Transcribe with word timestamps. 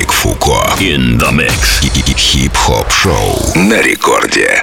Доминик 0.00 0.12
Фуко. 0.12 0.64
In 0.78 1.18
the 1.18 1.30
mix. 1.30 1.80
Хип-хоп 2.16 2.90
шоу 2.90 3.52
на 3.54 3.82
рекорде. 3.82 4.62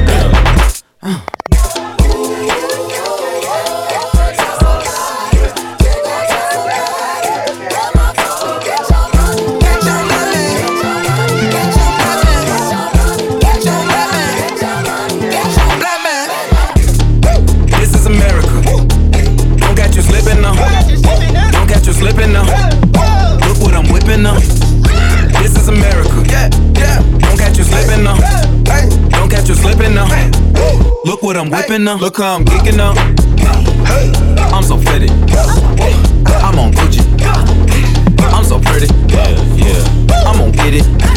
Whipping 31.71 31.87
up. 31.87 32.01
Look 32.01 32.17
how 32.17 32.35
I'm 32.35 32.45
kicking 32.45 32.79
up. 32.79 32.97
I'm 34.53 34.63
so 34.63 34.77
fitted. 34.77 35.11
I'm 35.11 36.59
on 36.59 36.71
Gucci. 36.73 37.01
I'm 38.19 38.43
so 38.43 38.59
pretty. 38.59 38.87
Yeah, 39.07 39.29
yeah. 39.55 40.25
I'm 40.25 40.37
gonna 40.37 40.51
get 40.51 40.73
it. 40.73 41.10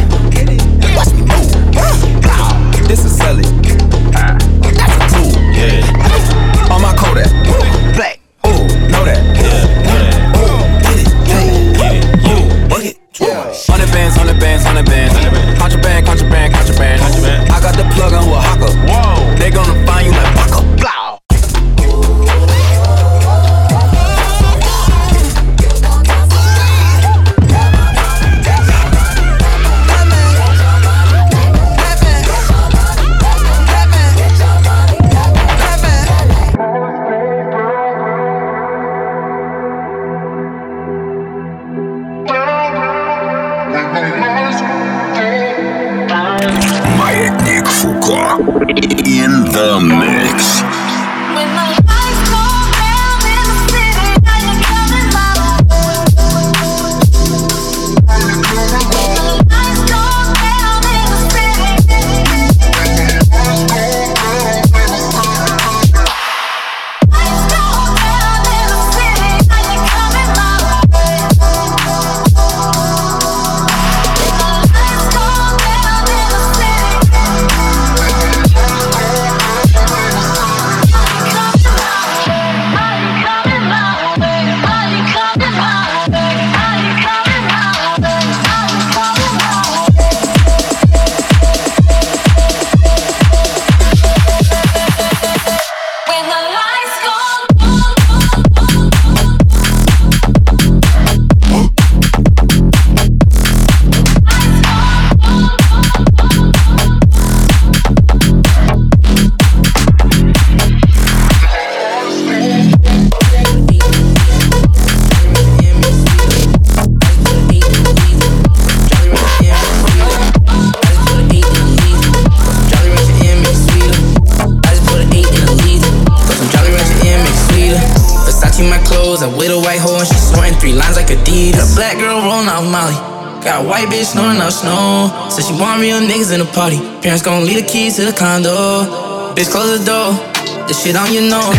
White 129.31 129.81
hoe 129.81 129.99
and 129.99 130.09
she 130.09 130.19
snorting 130.19 130.55
three 130.61 130.73
lines 130.73 130.97
like 130.97 131.09
Adidas. 131.09 131.73
A 131.73 131.77
black 131.77 131.97
girl 131.97 132.21
rolling 132.21 132.49
off 132.49 132.65
Molly. 132.67 132.97
Got 133.45 133.65
a 133.65 133.69
white 133.69 133.89
bitch 133.89 134.13
snoring 134.13 134.41
out 134.41 134.53
snow. 134.53 135.13
Said 135.29 135.45
she 135.45 135.53
want 135.61 135.81
real 135.81 136.01
niggas 136.01 136.33
in 136.33 136.41
the 136.41 136.49
party. 136.49 136.81
Parents 137.05 137.23
gon' 137.23 137.45
leave 137.45 137.61
the 137.61 137.69
keys 137.69 137.97
to 137.97 138.05
the 138.05 138.13
condo. 138.13 138.89
Bitch, 139.37 139.53
close 139.53 139.79
the 139.79 139.85
door. 139.85 140.17
The 140.65 140.73
shit 140.73 140.97
on 140.97 141.13
your 141.13 141.29
nose. 141.29 141.53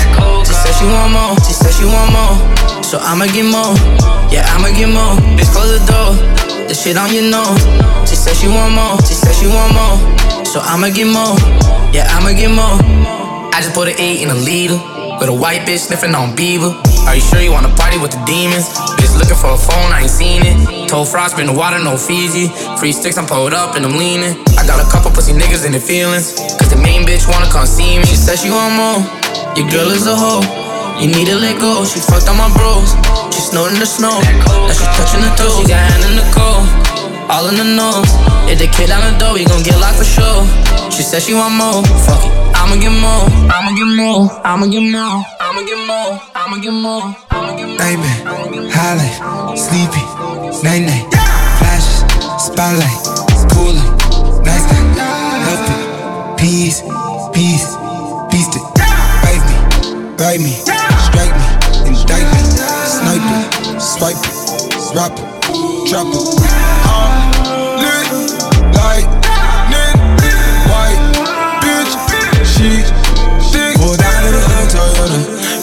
She 0.45 0.53
said 0.53 0.73
she 0.77 0.85
want 0.89 1.13
more. 1.13 1.37
She 1.45 1.53
said 1.53 1.73
she 1.77 1.85
want 1.85 2.09
more. 2.09 2.35
So 2.81 2.97
I'ma 2.97 3.29
get 3.29 3.45
more. 3.45 3.77
Yeah, 4.33 4.49
I'ma 4.49 4.73
get 4.73 4.89
more. 4.89 5.13
Bitch, 5.37 5.49
close 5.53 5.77
the 5.77 5.81
door. 5.85 6.17
The 6.65 6.73
shit 6.73 6.97
on 6.97 7.13
your 7.13 7.29
nose. 7.29 7.61
She 8.09 8.17
said 8.17 8.33
she 8.33 8.49
want 8.49 8.73
more. 8.73 8.97
She 9.05 9.13
said 9.13 9.37
she 9.37 9.45
want 9.45 9.73
more. 9.77 9.97
So 10.45 10.61
I'ma 10.65 10.89
get 10.89 11.05
more. 11.05 11.37
Yeah, 11.93 12.09
I'ma 12.17 12.33
get 12.33 12.49
more. 12.49 12.81
I 13.53 13.61
just 13.61 13.73
put 13.75 13.87
an 13.87 13.95
eight 13.97 14.21
in 14.25 14.29
a 14.29 14.35
liter. 14.35 14.81
With 15.21 15.29
a 15.29 15.37
white 15.37 15.69
bitch 15.69 15.85
sniffing 15.85 16.15
on 16.15 16.35
Bieber. 16.35 16.73
Are 17.05 17.15
you 17.15 17.21
sure 17.21 17.39
you 17.39 17.51
wanna 17.51 17.73
party 17.75 17.97
with 17.97 18.11
the 18.11 18.21
demons? 18.25 18.65
Bitch 18.97 19.13
looking 19.17 19.37
for 19.37 19.53
a 19.53 19.57
phone, 19.57 19.93
I 19.93 20.01
ain't 20.01 20.09
seen 20.09 20.41
it. 20.43 20.89
Told 20.89 21.07
Frost, 21.07 21.37
been 21.37 21.47
the 21.47 21.53
water, 21.53 21.79
no 21.79 21.97
Fiji. 21.97 22.49
Free 22.77 22.91
sticks, 22.91 23.17
I'm 23.17 23.25
pulled 23.25 23.53
up 23.53 23.75
and 23.75 23.85
I'm 23.85 23.97
leaning. 23.97 24.35
I 24.57 24.65
got 24.65 24.81
a 24.81 24.87
couple 24.89 25.11
pussy 25.11 25.33
niggas 25.33 25.65
in 25.65 25.71
the 25.71 25.79
feelings. 25.79 26.33
Cause 26.57 26.69
the 26.69 26.81
main 26.81 27.05
bitch 27.05 27.29
wanna 27.29 27.49
come 27.51 27.65
see 27.65 27.97
me. 27.97 28.05
She 28.05 28.17
said 28.17 28.37
she 28.39 28.49
want 28.49 28.73
more. 28.73 28.99
Your 29.55 29.69
girl 29.69 29.89
is 29.93 30.07
a 30.07 30.15
hoe. 30.15 30.43
You 30.99 31.07
need 31.07 31.27
to 31.27 31.35
let 31.35 31.59
go. 31.59 31.85
She 31.85 31.99
fucked 31.99 32.27
on 32.27 32.37
my 32.37 32.49
bros. 32.57 32.95
She 33.33 33.41
snorting 33.41 33.79
the 33.79 33.85
snow. 33.85 34.15
Now 34.15 34.73
she 34.73 34.85
touching 34.97 35.21
the 35.21 35.31
toes. 35.37 35.61
She 35.61 35.67
got 35.67 35.83
hand 35.85 36.03
in 36.09 36.15
the 36.17 36.27
cold. 36.33 36.65
All 37.29 37.47
in 37.49 37.55
the 37.57 37.67
nose. 37.67 38.09
If 38.49 38.59
the 38.59 38.67
kid 38.67 38.87
down 38.87 39.01
the 39.05 39.17
door, 39.19 39.33
we 39.33 39.45
gon' 39.45 39.63
get 39.63 39.77
locked 39.77 39.97
for 39.97 40.07
sure. 40.07 40.41
She 40.89 41.03
said 41.03 41.21
she 41.21 41.33
want 41.33 41.53
more. 41.53 41.83
Fuck 42.05 42.23
it. 42.25 42.33
I'ma 42.55 42.79
get 42.81 42.93
more. 42.95 43.25
I'ma 43.51 43.75
get 43.75 43.89
more. 43.93 44.29
I'ma 44.45 44.67
get 44.67 44.85
more. 44.89 45.34
I'ma 45.55 45.65
get 45.65 45.87
more. 45.87 46.19
I'ma 46.35 46.57
get 46.57 46.73
more. 46.73 47.15
I'ma 47.31 47.55
get 47.55 47.67
more. 47.69 47.77
Nightmare, 47.77 48.69
highlight, 48.75 49.57
sleepy, 49.57 50.03
night 50.67 50.83
night, 50.83 51.07
flashes, 51.59 52.03
spotlight, 52.43 52.99
cooler, 53.55 53.87
nice 54.43 54.67
night, 54.67 54.99
help 55.47 55.63
it, 55.71 56.37
peace, 56.37 56.81
peace, 57.31 57.71
beast 58.29 58.57
it, 58.57 58.63
bite 59.23 59.45
me, 59.47 59.55
bite 60.17 60.41
me, 60.43 60.51
strike 61.07 61.31
me, 61.31 61.47
indict 61.87 62.27
me, 62.33 62.39
snipe 62.91 63.23
it, 63.31 63.79
swipe 63.79 64.19
it, 64.19 64.91
drop 64.91 65.13
it, 65.17 65.89
drop 65.89 66.07
it. 66.11 66.64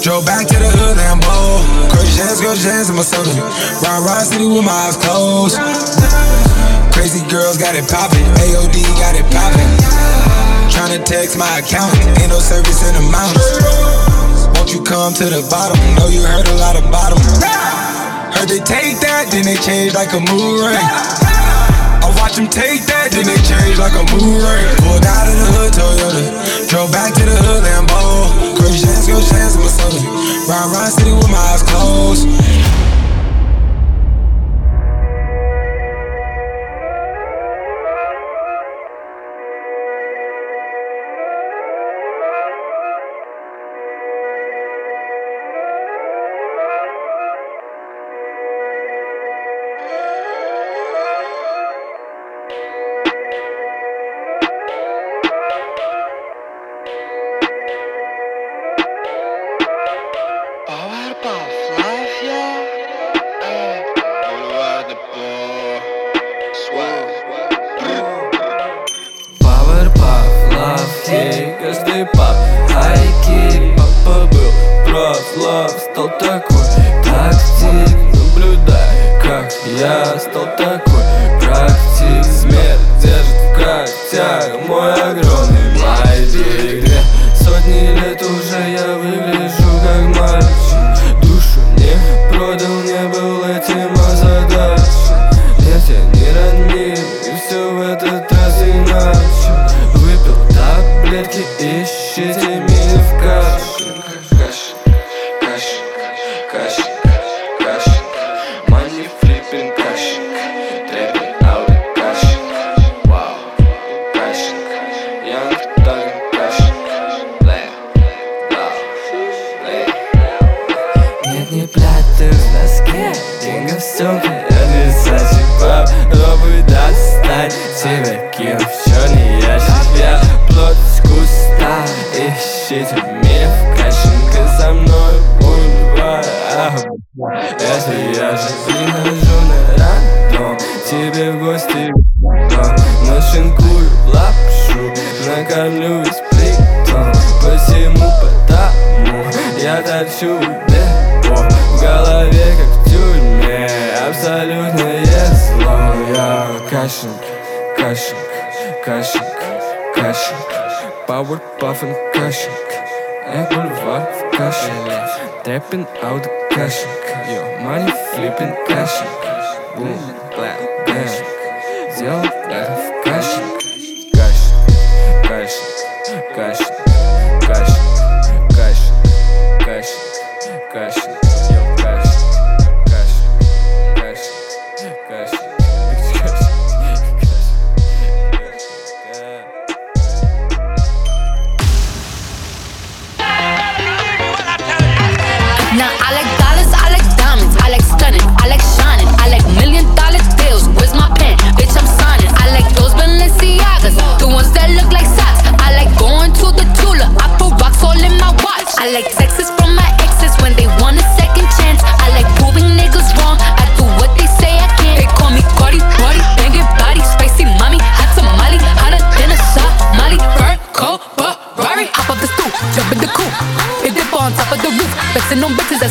Drove 0.02 0.26
back 0.26 0.50
to 0.50 0.58
the 0.58 0.66
hood, 0.66 0.98
Lambo. 0.98 1.62
Crazy 1.94 2.18
chance, 2.18 2.42
crazy 2.42 2.66
chance 2.66 2.90
in 2.90 2.98
my 2.98 3.06
soda. 3.06 3.30
Ride, 3.86 4.02
ride, 4.02 4.26
city 4.26 4.50
with 4.50 4.66
my 4.66 4.74
eyes 4.90 4.98
closed. 4.98 5.54
Crazy 6.90 7.22
girls 7.30 7.54
got 7.54 7.78
it 7.78 7.86
poppin'. 7.86 8.18
AOD 8.42 8.82
got 8.98 9.14
it 9.14 9.22
poppin'. 9.30 9.62
Tryna 10.74 11.06
text 11.06 11.38
my 11.38 11.46
account, 11.62 11.94
ain't 12.18 12.34
no 12.34 12.42
service 12.42 12.82
in 12.82 12.98
the 12.98 13.04
mountains. 13.14 13.46
Won't 14.58 14.74
you 14.74 14.82
come 14.82 15.14
to 15.22 15.26
the 15.30 15.46
bottom? 15.46 15.78
Know 15.94 16.10
you 16.10 16.26
heard 16.26 16.50
a 16.50 16.56
lot 16.58 16.74
about 16.74 17.14
them. 17.14 17.22
Heard 18.34 18.50
they 18.50 18.58
take 18.58 18.98
that, 19.06 19.30
then 19.30 19.46
they 19.46 19.54
change 19.62 19.94
like 19.94 20.10
a 20.10 20.18
mood 20.18 20.66
ring 20.66 21.31
watch 22.22 22.36
them 22.38 22.46
take 22.46 22.86
that, 22.86 23.10
then 23.10 23.26
they 23.26 23.40
change 23.42 23.82
like 23.82 23.98
a 23.98 24.04
boomerang. 24.14 24.70
Pulled 24.78 25.02
out 25.02 25.26
of 25.26 25.34
the 25.34 25.48
hood, 25.58 25.72
Toyota. 25.74 26.70
Drove 26.70 26.92
back 26.94 27.10
to 27.18 27.24
the 27.26 27.34
hood, 27.34 27.66
Lambo. 27.66 28.54
Chris 28.54 28.78
Chance, 28.78 29.10
go 29.10 29.18
Chance, 29.18 29.58
Minnesota. 29.58 30.06
Ride, 30.46 30.70
ride 30.70 30.92
city 30.94 31.10
with 31.10 31.26
my 31.26 31.42
eyes 31.50 31.66
closed. 31.66 32.30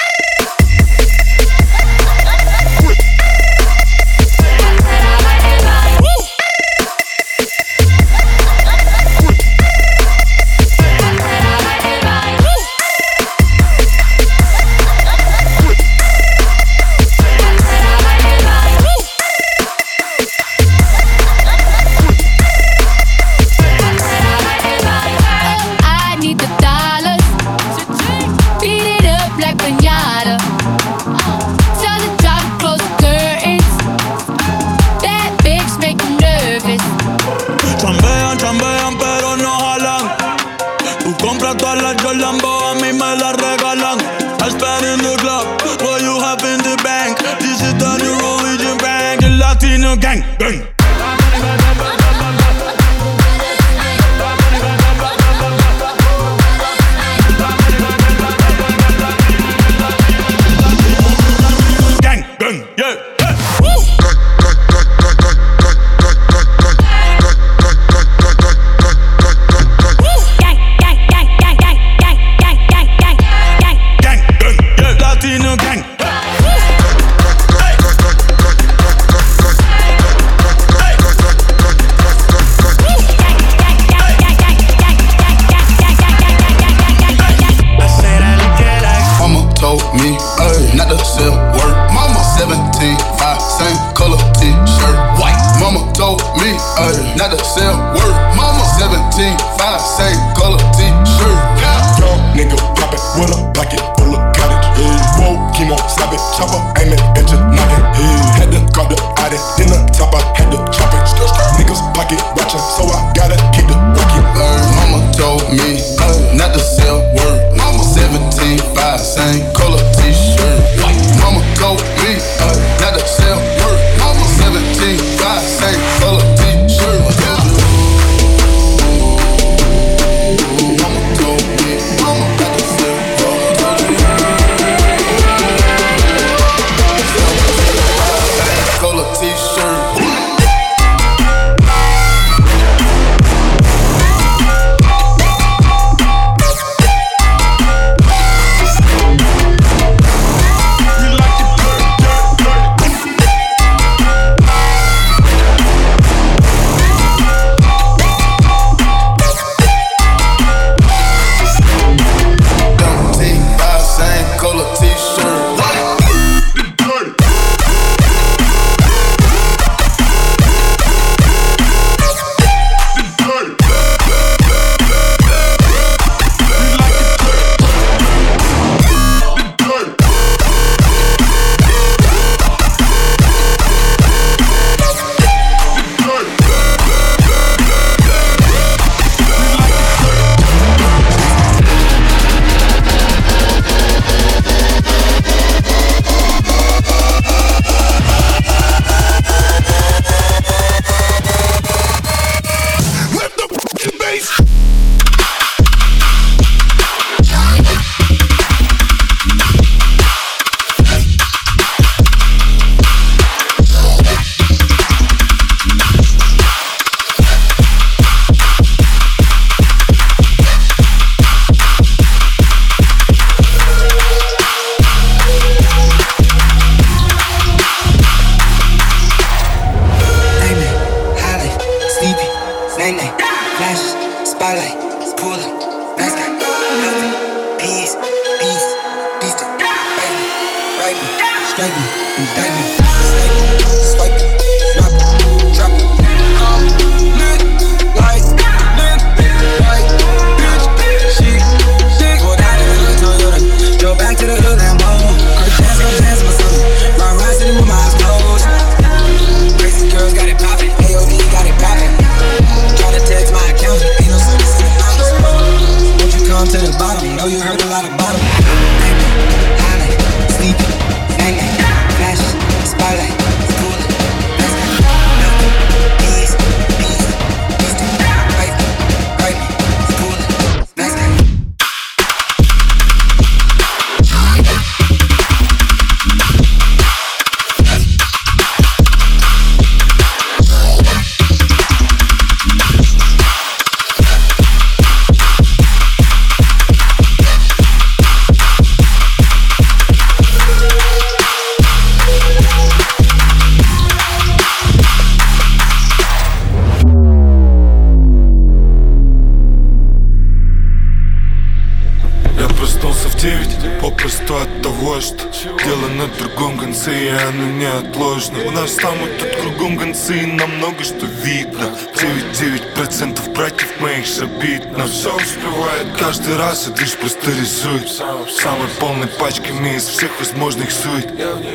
радужно 318.22 318.46
У 318.46 318.50
нас 318.50 318.74
там 318.74 318.96
вот 318.98 319.18
тут 319.18 319.37
кругом 319.37 319.76
гонцы 319.76 320.26
намного 320.26 320.82
что 320.85 321.06
видно. 321.06 321.76
9-9% 321.94 323.35
братьев 323.35 323.80
моих 323.80 324.06
забит 324.06 324.76
На 324.76 324.87
все 324.87 325.14
успевает. 325.14 325.87
Каждый 325.98 326.37
раз, 326.37 326.68
и 326.68 326.80
лишь 326.80 326.94
просто 326.94 327.30
рисует. 327.30 327.88
Самой 327.88 328.68
полной 328.80 329.08
пачками 329.08 329.76
из 329.76 329.87
всех 329.87 330.11
возможных 330.18 330.70
сует. 330.70 331.08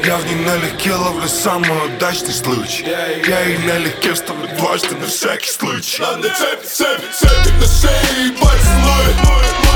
Я 0.06 0.18
в 0.18 0.26
ней 0.26 0.36
налегке 0.36 0.94
ловлю 0.94 1.28
самый 1.28 1.70
удачный 1.86 2.34
случай. 2.34 2.86
Я 2.86 3.44
и 3.44 3.58
налегке 3.60 4.14
вставлю 4.14 4.48
дважды 4.58 4.96
на 4.96 5.08
всякий 5.08 5.52
случай. 5.52 6.04
Она 6.04 6.30
цепит, 6.30 6.70
цепит, 6.70 7.16
цепит 7.16 7.54
на 7.60 7.66
шее 7.66 8.28
и 8.28 8.32
поцелует 8.32 9.67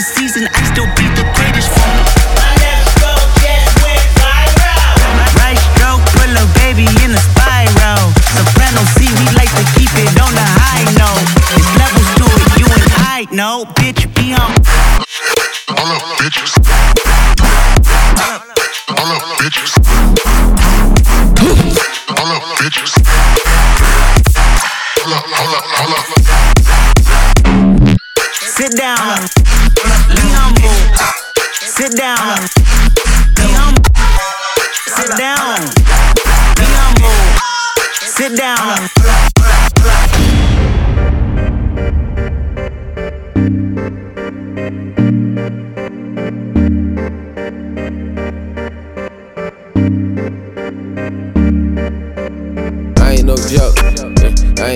season, 0.00 0.48
I 0.54 0.62
still 0.72 0.86
beat 0.96 1.14
the 1.16 1.29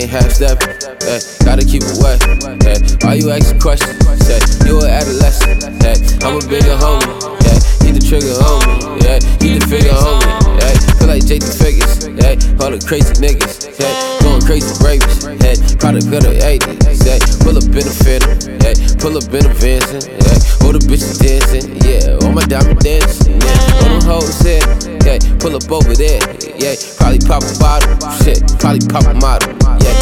ain't 0.04 0.12
half 0.12 0.30
step. 0.32 0.60
Yeah, 0.60 1.20
gotta 1.44 1.64
keep 1.64 1.82
it 1.84 1.96
wet. 2.00 2.20
Yeah, 2.64 2.78
why 3.06 3.14
you 3.14 3.30
asking 3.30 3.60
questions? 3.60 3.96
Say, 4.24 4.40
you 4.66 4.80
an 4.80 4.90
adolescent. 4.90 5.62
Yeah, 5.82 5.96
I'm 6.26 6.36
a 6.36 6.46
bigger 6.46 6.76
homie. 6.76 7.08
Yeah, 7.44 7.58
he 7.84 7.92
the 7.92 8.00
trigger 8.00 8.36
homie. 8.36 9.02
Yeah, 9.02 9.18
he 9.40 9.58
the 9.58 9.66
figure 9.66 9.92
homie. 9.92 10.28
Yeah, 10.60 10.98
feel 10.98 11.08
like 11.08 11.22
JT 11.24 11.48
Figures. 11.56 12.08
Yeah, 12.08 12.64
all 12.64 12.70
the 12.70 12.84
crazy 12.84 13.14
niggas. 13.14 13.80
Yeah, 13.80 14.23
going 14.34 14.46
crazy 14.46 14.74
rapists. 14.82 15.22
Yeah, 15.42 15.54
product 15.78 16.06
of 16.06 16.22
the 16.26 16.34
80s. 16.42 17.06
Yeah, 17.06 17.18
pull 17.44 17.54
up 17.54 17.70
in 17.70 17.86
a 17.86 17.94
fiddle. 18.02 18.34
Yeah, 18.62 18.74
pull 18.98 19.14
up 19.14 19.30
in 19.30 19.46
a 19.46 19.54
Vincent. 19.54 20.10
Yeah, 20.10 20.64
all 20.66 20.72
the 20.74 20.82
bitches 20.82 21.22
dancing. 21.22 21.78
Yeah, 21.86 22.18
all 22.22 22.32
my 22.32 22.42
diamond 22.46 22.80
dancing. 22.80 23.38
Yeah, 23.38 23.82
all 23.82 23.90
them 23.94 24.02
hoes 24.02 24.40
here. 24.42 24.64
Yeah, 25.06 25.18
pull 25.38 25.54
up 25.54 25.70
over 25.70 25.94
there. 25.94 26.18
Yeah, 26.58 26.74
probably 26.98 27.22
pop 27.22 27.46
a 27.46 27.54
bottle. 27.62 27.94
Shit, 28.22 28.42
probably 28.58 28.82
pop 28.90 29.06
a 29.06 29.14
model. 29.14 29.54
Yeah, 29.78 29.94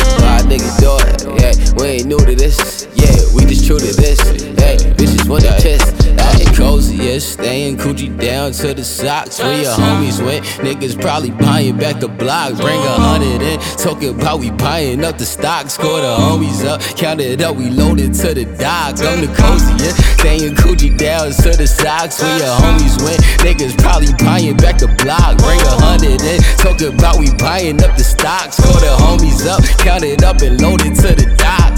my 0.45 0.57
nigga 0.57 0.71
do 0.81 0.97
it. 0.99 1.41
Yeah, 1.41 1.75
we 1.77 1.87
ain't 1.99 2.07
new 2.07 2.19
to 2.19 2.35
this. 2.35 2.87
Yeah, 2.95 3.13
we 3.35 3.45
just 3.45 3.67
true 3.67 3.79
to 3.79 3.93
this. 3.93 4.21
Hey, 4.59 4.77
bitches 4.95 5.29
want 5.29 5.45
to 5.45 5.57
kiss. 5.61 5.83
Hey, 6.13 6.45
cozy, 6.55 6.97
yeah, 6.97 7.19
staying 7.19 7.77
coochie 7.77 8.17
down 8.19 8.53
to 8.53 8.75
the 8.75 8.85
socks. 8.85 9.39
Where 9.39 9.63
your 9.63 9.73
homies 9.73 10.25
went, 10.25 10.45
niggas 10.63 11.01
probably 11.01 11.31
buying 11.31 11.77
back 11.77 12.01
the 12.01 12.09
block. 12.09 12.57
Bring 12.57 12.79
a 12.79 12.95
hundred 12.95 13.43
in, 13.43 13.61
talking 13.77 14.11
about 14.11 14.41
we 14.41 14.51
buying 14.51 15.05
up 15.05 15.19
the 15.19 15.25
stock. 15.25 15.71
Score 15.71 16.01
the 16.01 16.17
homies 16.17 16.65
up, 16.65 16.81
count 16.97 17.21
it 17.21 17.41
up, 17.41 17.57
we 17.57 17.71
loaded 17.71 18.15
to 18.15 18.35
the 18.35 18.45
dock. 18.57 19.01
I'm 19.01 19.21
the 19.21 19.33
cozy, 19.35 19.73
yeah, 19.83 19.93
staying 20.19 20.55
coochie 20.55 20.97
down 20.97 21.33
to 21.33 21.51
the 21.57 21.67
socks. 21.67 22.23
Where 22.23 22.39
your 22.39 22.55
homies 22.63 23.03
went, 23.03 23.21
niggas 23.43 23.77
probably 23.79 24.13
buying 24.25 24.57
back 24.57 24.79
the 24.79 24.89
block. 25.03 25.39
Bring 25.39 25.61
a 25.61 25.75
hundred 25.83 26.23
in, 26.23 26.41
talking 26.59 26.95
about 26.99 27.19
we 27.19 27.33
buying 27.39 27.83
up 27.83 27.97
the 27.97 28.05
stock. 28.05 28.53
Score 28.53 28.81
the 28.81 28.95
homies 29.03 29.47
up, 29.47 29.63
count 29.79 30.05
it 30.05 30.23
up 30.33 30.41
and 30.41 30.61
load 30.61 30.81
it 30.85 30.95
to 30.97 31.13
the 31.13 31.29
dock. 31.37 31.73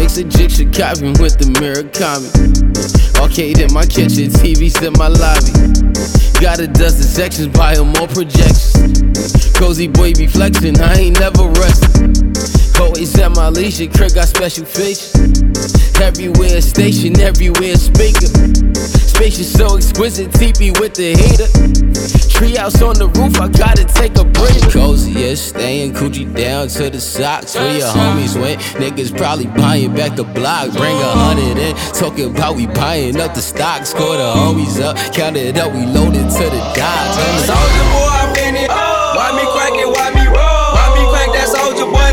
Mix 0.00 0.16
a 0.16 0.24
jig 0.24 0.72
copy 0.72 1.12
with 1.20 1.36
the 1.36 1.44
Murakami. 1.60 2.30
Arcade 3.20 3.58
in 3.58 3.72
my 3.72 3.84
kitchen, 3.84 4.30
TVs 4.30 4.80
in 4.86 4.94
my 4.96 5.08
lobby. 5.08 5.52
Got 6.40 6.60
a 6.60 6.66
dozen 6.66 7.02
sections, 7.02 7.48
buying 7.48 7.86
more 7.98 8.08
projections. 8.08 9.52
Cozy 9.52 9.88
boy 9.88 10.14
be 10.14 10.26
flexing, 10.26 10.80
I 10.80 10.94
ain't 10.94 11.20
never 11.20 11.48
resting. 11.60 12.14
Always 12.80 13.18
at 13.18 13.34
my 13.34 13.48
leisure, 13.48 13.86
Kirk 13.86 14.14
got 14.14 14.28
special 14.28 14.64
features. 14.64 15.14
Everywhere 16.00 16.60
station, 16.60 17.18
everywhere 17.20 17.74
speaker. 17.74 18.28
Spacious, 18.78 19.52
so 19.52 19.76
exquisite, 19.76 20.32
teepee 20.32 20.70
with 20.78 20.94
the 20.94 21.14
heater. 21.16 21.48
Treehouse 22.38 22.80
on 22.86 22.94
the 22.94 23.08
roof, 23.18 23.40
I 23.40 23.48
gotta 23.48 23.84
take 23.84 24.16
a 24.16 24.24
break. 24.24 24.62
Cozy, 24.70 25.10
yeah, 25.10 25.34
staying 25.34 25.92
coochie 25.92 26.32
down 26.32 26.68
to 26.68 26.88
the 26.88 27.00
socks. 27.00 27.56
Where 27.56 27.78
your 27.78 27.88
homies 27.88 28.40
went, 28.40 28.60
niggas 28.78 29.16
probably 29.16 29.46
buying 29.46 29.92
back 29.92 30.14
the 30.14 30.22
block. 30.22 30.70
Bring 30.70 30.96
a 30.96 31.10
hundred 31.10 31.58
in, 31.58 31.74
talking 31.94 32.30
about 32.30 32.54
we 32.54 32.68
buying 32.68 33.20
up 33.20 33.34
the 33.34 33.42
stock. 33.42 33.86
Score 33.86 34.16
the 34.16 34.32
homies 34.36 34.80
up, 34.80 34.96
count 35.12 35.36
it 35.36 35.58
up, 35.58 35.72
we 35.72 35.84
loaded 35.84 36.30
to 36.30 36.44
the 36.44 36.72
dots. 36.76 38.07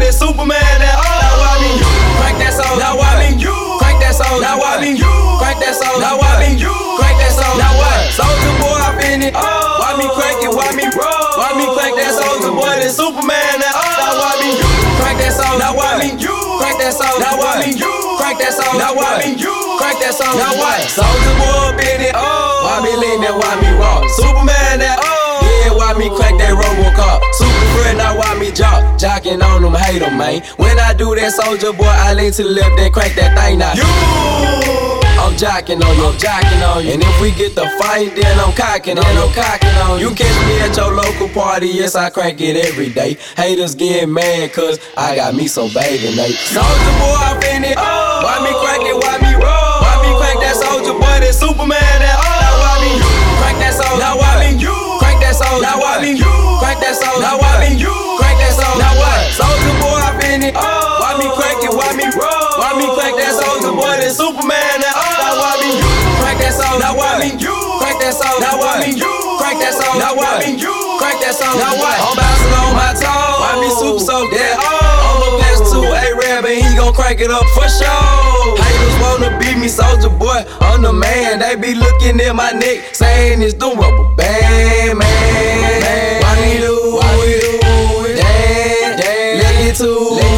That 0.05 0.13
Superman? 0.13 0.53
That 0.61 1.01
oh. 1.01 1.17
Now 1.17 1.33
why 1.41 1.57
me 1.65 1.81
you 1.81 1.89
crack 2.21 2.37
that 2.37 2.53
soldier? 2.53 2.77
Now 2.77 2.93
why 2.93 3.25
me 3.25 3.41
you 3.41 3.57
crack 3.81 3.97
that 4.05 4.13
soldier? 4.13 4.37
Now 4.37 4.61
why 4.61 4.77
me 4.77 4.93
you 4.93 5.09
crack 5.41 5.57
that 5.57 5.73
soldier? 5.73 5.97
Now 5.97 6.13
oh. 6.13 6.21
why 6.21 6.45
me 6.45 6.53
you 6.61 6.69
crack 7.01 7.17
that 7.17 7.33
soldier? 7.33 7.57
Now 7.57 7.73
what? 7.73 8.13
Soldier 8.13 8.53
boy, 8.61 8.85
I'm 8.85 9.01
in 9.01 9.25
it. 9.25 9.33
Why 9.33 9.97
me 9.97 10.05
crack 10.13 10.37
it? 10.45 10.53
Why 10.53 10.69
me 10.77 10.85
roll? 10.93 11.25
Why 11.41 11.57
me 11.57 11.65
crack 11.73 11.97
that 11.97 12.13
soldier 12.21 12.53
boy? 12.53 12.69
That 12.85 12.93
Superman? 12.93 13.57
That 13.57 13.73
oh. 13.73 13.81
Now 13.81 14.13
why 14.21 14.33
me 14.45 14.49
you 14.53 14.69
crack 15.01 15.17
that 15.25 15.33
soldier? 15.33 15.57
Now 15.57 15.73
why 15.73 15.97
me 15.97 16.13
you 16.21 16.37
crack 16.61 16.77
that 16.77 16.93
soldier? 16.93 17.25
Now 17.25 17.33
why 17.41 17.65
me 17.65 17.73
you 17.73 17.93
crack 18.21 18.37
that 18.37 18.53
soldier? 18.53 18.77
Now 18.77 18.93
why 18.93 19.25
me 19.25 19.33
you 19.41 19.57
crack 19.81 19.97
that 20.05 20.13
soldier? 20.13 20.37
Now 20.37 20.53
what? 20.53 20.85
Soldier 20.85 21.33
boy, 21.41 21.73
up 21.73 21.81
in 21.81 22.05
it. 22.05 22.13
Oh. 22.13 22.21
Why 22.61 22.77
me 22.85 22.93
lean 22.93 23.25
that? 23.25 23.33
Why 23.33 23.57
me 23.57 23.73
rock? 23.81 24.05
Superman? 24.21 24.85
That 24.85 25.01
oh. 25.01 25.24
Why 25.71 25.93
me 25.97 26.09
crack 26.09 26.37
that 26.37 26.53
Robocop? 26.53 27.21
Super 27.33 27.65
friend, 27.77 27.97
now 27.97 28.17
why 28.17 28.37
me 28.39 28.51
jock? 28.51 28.83
Jocking 28.99 29.41
on 29.41 29.61
them, 29.61 29.73
hate 29.73 29.99
them, 29.99 30.17
man. 30.17 30.41
When 30.57 30.79
I 30.79 30.93
do 30.93 31.15
that 31.15 31.31
soldier 31.33 31.73
boy, 31.73 31.85
I 31.85 32.13
lean 32.13 32.31
to 32.33 32.43
the 32.43 32.49
left, 32.49 32.77
then 32.77 32.91
crack 32.91 33.15
that 33.15 33.37
thing 33.37 33.59
now. 33.59 33.73
You! 33.73 33.85
I'm 35.25 35.33
jocking 35.33 35.81
on 35.81 35.95
you, 35.97 36.05
I'm 36.05 36.17
jocking 36.21 36.61
on 36.61 36.85
you. 36.85 36.93
And 36.93 37.01
if 37.01 37.21
we 37.21 37.31
get 37.31 37.55
the 37.55 37.65
fight, 37.81 38.13
then 38.15 38.39
I'm 38.39 38.53
cocking 38.53 38.99
on 38.99 39.13
you, 39.15 39.25
I'm 39.25 39.33
cocking 39.33 39.75
on 39.81 39.99
you. 39.99 40.09
You 40.09 40.15
catch 40.15 40.37
me 40.45 40.59
at 40.61 40.77
your 40.77 40.93
local 40.93 41.29
party, 41.29 41.67
yes, 41.67 41.95
I 41.95 42.09
crank 42.09 42.41
it 42.41 42.57
every 42.57 42.89
day. 42.89 43.17
Haters 43.35 43.73
get 43.73 44.07
mad, 44.07 44.53
cause 44.53 44.79
I 44.95 45.15
got 45.15 45.33
me 45.33 45.47
so 45.47 45.67
baby 45.73 46.15
Nate. 46.15 46.35
Soldier 46.35 46.95
boy, 47.01 47.17
I 47.17 47.33
in 47.55 47.63
it. 47.63 47.77
Why 47.77 48.37
me 48.43 48.53
crack 48.61 48.81
it? 48.85 48.95
Why 48.95 49.17
me 49.21 49.33
roll? 49.33 49.77
Why 49.81 49.97
me 50.03 50.11
crack 50.19 50.37
that 50.45 50.55
soldier 50.61 50.93
boy? 50.93 51.17
That 51.21 51.33
Superman? 51.33 51.84
That 71.25 71.33
soldier? 71.33 71.57
Now 71.57 71.73
what? 71.81 71.97
I'm 71.97 72.13
bouncing 72.13 72.53
on 72.53 72.71
my 72.77 72.91
toes. 72.93 73.37
Why 73.41 73.53
me 73.57 73.69
super 73.73 74.01
so 74.05 74.17
that 74.29 74.55
oh. 74.61 75.09
I'ma 75.09 75.27
pass 75.41 75.59
to 75.73 75.79
A-Rab 75.81 76.45
and 76.45 76.59
he 76.61 76.69
gon' 76.77 76.93
crank 76.93 77.19
it 77.21 77.31
up 77.31 77.45
for 77.57 77.65
sure. 77.65 78.61
Haters 78.61 78.95
wanna 79.01 79.33
beat 79.41 79.57
me, 79.57 79.67
soldier 79.67 80.13
boy. 80.13 80.45
I'm 80.61 80.81
the 80.81 80.93
man. 80.93 81.39
They 81.39 81.55
be 81.55 81.73
looking 81.73 82.21
at 82.21 82.35
my 82.35 82.51
neck, 82.51 82.93
saying 82.93 83.41
it's 83.41 83.55
the 83.55 83.67
rubber 83.73 84.07
band, 84.15 84.99
man. 84.99 86.21
Why 86.21 86.33
me 86.41 86.61
do 86.61 87.01
it? 87.01 88.21
Damn, 88.21 88.97
damn. 88.99 89.41
Let 89.41 89.53
me 89.57 89.73
to 89.81 89.89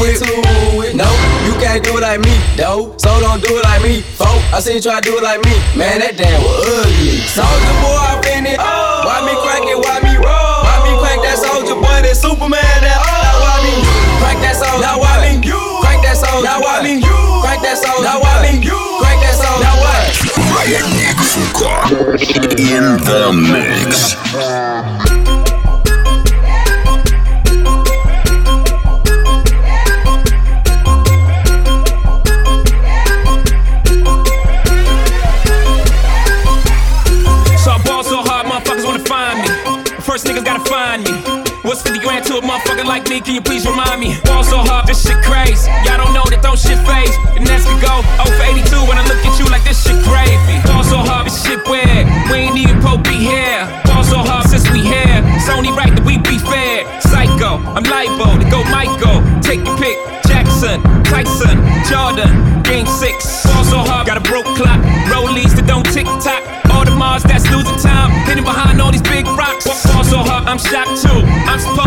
it. 0.08 0.96
No, 0.96 1.10
you 1.46 1.54
can't 1.60 1.84
do 1.84 1.98
it 1.98 2.02
like 2.02 2.22
me, 2.22 2.34
though. 2.56 2.96
So 2.98 3.20
don't 3.20 3.44
do 3.44 3.58
it 3.58 3.64
like 3.64 3.84
me, 3.84 4.02
folk. 4.02 4.40
I 4.54 4.60
seen 4.60 4.76
you 4.76 4.82
try 4.82 5.00
to 5.00 5.06
do 5.06 5.18
it 5.18 5.24
like 5.24 5.44
me. 5.44 5.54
Man, 5.76 6.00
that 6.00 6.16
damn 6.18 6.42
was 6.42 6.64
ugly. 6.64 7.22
Soldier 7.28 7.76
boy, 7.84 8.00
I 8.00 8.18
in 8.34 8.48
oh. 8.48 8.54
it. 8.54 8.60
Why 9.06 9.22
me 9.26 9.34
crack 9.44 9.64
it? 9.68 9.78
Why 9.78 9.97
That 12.08 12.16
Superman? 12.16 12.56
That 12.56 13.04
oh. 13.04 13.20
Now 13.20 13.36
why 13.44 13.68
me 13.68 13.84
crack 14.24 14.40
that 14.40 14.56
soldier? 14.56 14.80
Now 14.80 14.96
why 14.96 15.28
me 15.28 15.44
you 15.44 15.60
crack 15.84 16.00
that 16.08 16.16
soldier? 16.16 16.40
Now 16.40 16.64
why 16.64 16.80
me 16.80 17.04
you 17.04 17.20
crack 17.44 17.60
that 17.60 17.76
soldier? 17.76 18.00
Now 18.00 18.16
why 18.24 18.48
me, 43.10 43.22
can 43.22 43.36
you 43.36 43.42
please 43.42 43.66
remind 43.66 44.00
me? 44.00 44.14
Fall 44.28 44.44
so 44.44 44.58
hard, 44.60 44.88
this 44.88 45.04
shit 45.04 45.18
crazy. 45.24 45.70
Y'all 45.84 45.98
don't 45.98 46.14
know 46.14 46.26
that 46.32 46.42
those 46.44 46.62
shit 46.62 46.80
phase. 46.88 47.16
And 47.36 47.46
that's 47.46 47.64
the 47.64 47.76
go 47.80 48.04
0 48.20 48.32
for 48.36 48.46
82 48.48 48.88
when 48.88 48.98
I 48.98 49.04
look 49.08 49.22
at 49.24 49.36
you 49.40 49.46
like 49.48 49.64
this 49.64 49.80
shit 49.80 50.00
gravy. 50.04 50.58
Fall 50.68 50.84
so 50.84 51.00
hard, 51.00 51.28
this 51.28 51.40
shit 51.44 51.62
weird. 51.68 52.06
We 52.32 52.48
ain't 52.48 52.58
even 52.58 52.80
poke 52.84 53.08
here. 53.08 53.64
Fall 53.88 54.04
so 54.04 54.20
hard 54.20 54.48
since 54.50 54.68
we 54.72 54.84
here. 54.84 55.24
It's 55.40 55.50
only 55.50 55.72
right 55.72 55.92
that 55.92 56.04
we 56.04 56.20
be 56.20 56.38
fair. 56.38 56.84
Psycho, 57.02 57.64
I'm 57.76 57.86
libo 57.88 58.38
to 58.40 58.48
go 58.50 58.64
Michael. 58.68 59.24
Take 59.42 59.64
your 59.64 59.78
pick. 59.78 59.98
Jackson, 60.28 60.84
Tyson, 61.08 61.56
Jordan, 61.88 62.62
Game 62.64 62.86
6. 62.86 63.00
Fall 63.48 63.64
so 63.64 63.80
hard, 63.80 64.06
got 64.06 64.20
a 64.20 64.26
broke 64.28 64.46
clock. 64.60 64.80
Rollies 65.08 65.56
that 65.56 65.66
don't 65.66 65.88
tick 65.96 66.06
tock. 66.20 66.44
All 66.76 66.84
the 66.84 66.92
Mars 66.92 67.24
that's 67.24 67.48
losing 67.48 67.80
time. 67.80 68.12
Hitting 68.28 68.44
behind 68.44 68.82
all 68.82 68.92
these 68.92 69.06
big 69.08 69.26
rocks. 69.40 69.64
Fall 69.64 70.04
so 70.04 70.20
hard, 70.20 70.44
I'm 70.52 70.60
shocked 70.60 71.00
too. 71.00 71.24
I'm 71.48 71.60
supposed 71.64 71.87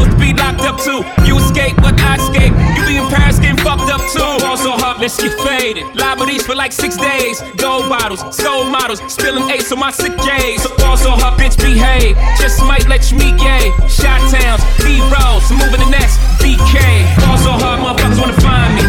up 0.71 0.79
too. 0.79 1.03
You 1.27 1.35
escape, 1.39 1.75
but 1.83 1.99
I 1.99 2.15
escape. 2.15 2.55
You 2.79 2.87
be 2.87 2.95
in 2.97 3.07
Paris 3.11 3.39
getting 3.43 3.59
fucked 3.59 3.91
up 3.91 4.01
too. 4.15 4.23
Fall 4.39 4.57
so 4.57 4.73
hard, 4.79 5.01
let's 5.01 5.19
get 5.21 5.35
faded. 5.43 5.85
Liberties 5.99 6.47
for 6.47 6.55
like 6.55 6.71
six 6.71 6.97
days. 6.97 7.43
Gold 7.59 7.89
bottles, 7.91 8.23
soul 8.31 8.65
models, 8.65 9.03
spilling 9.13 9.51
ace 9.51 9.73
on 9.73 9.81
my 9.81 9.91
sick 9.91 10.15
days. 10.23 10.63
So 11.01 11.17
hard, 11.17 11.39
bitch, 11.41 11.57
behave. 11.57 12.15
Just 12.39 12.63
might 12.63 12.87
let 12.89 13.11
you 13.11 13.19
meet 13.19 13.37
gay. 13.39 13.73
Shot 13.89 14.21
towns, 14.31 14.63
B 14.85 15.01
rolls, 15.11 15.51
moving 15.51 15.81
the 15.81 15.91
next 15.91 16.19
BK. 16.39 16.77
Fall 17.25 17.39
so 17.39 17.53
hard, 17.57 17.81
motherfuckers 17.81 18.21
wanna 18.21 18.41
find 18.41 18.71
me. 18.77 18.85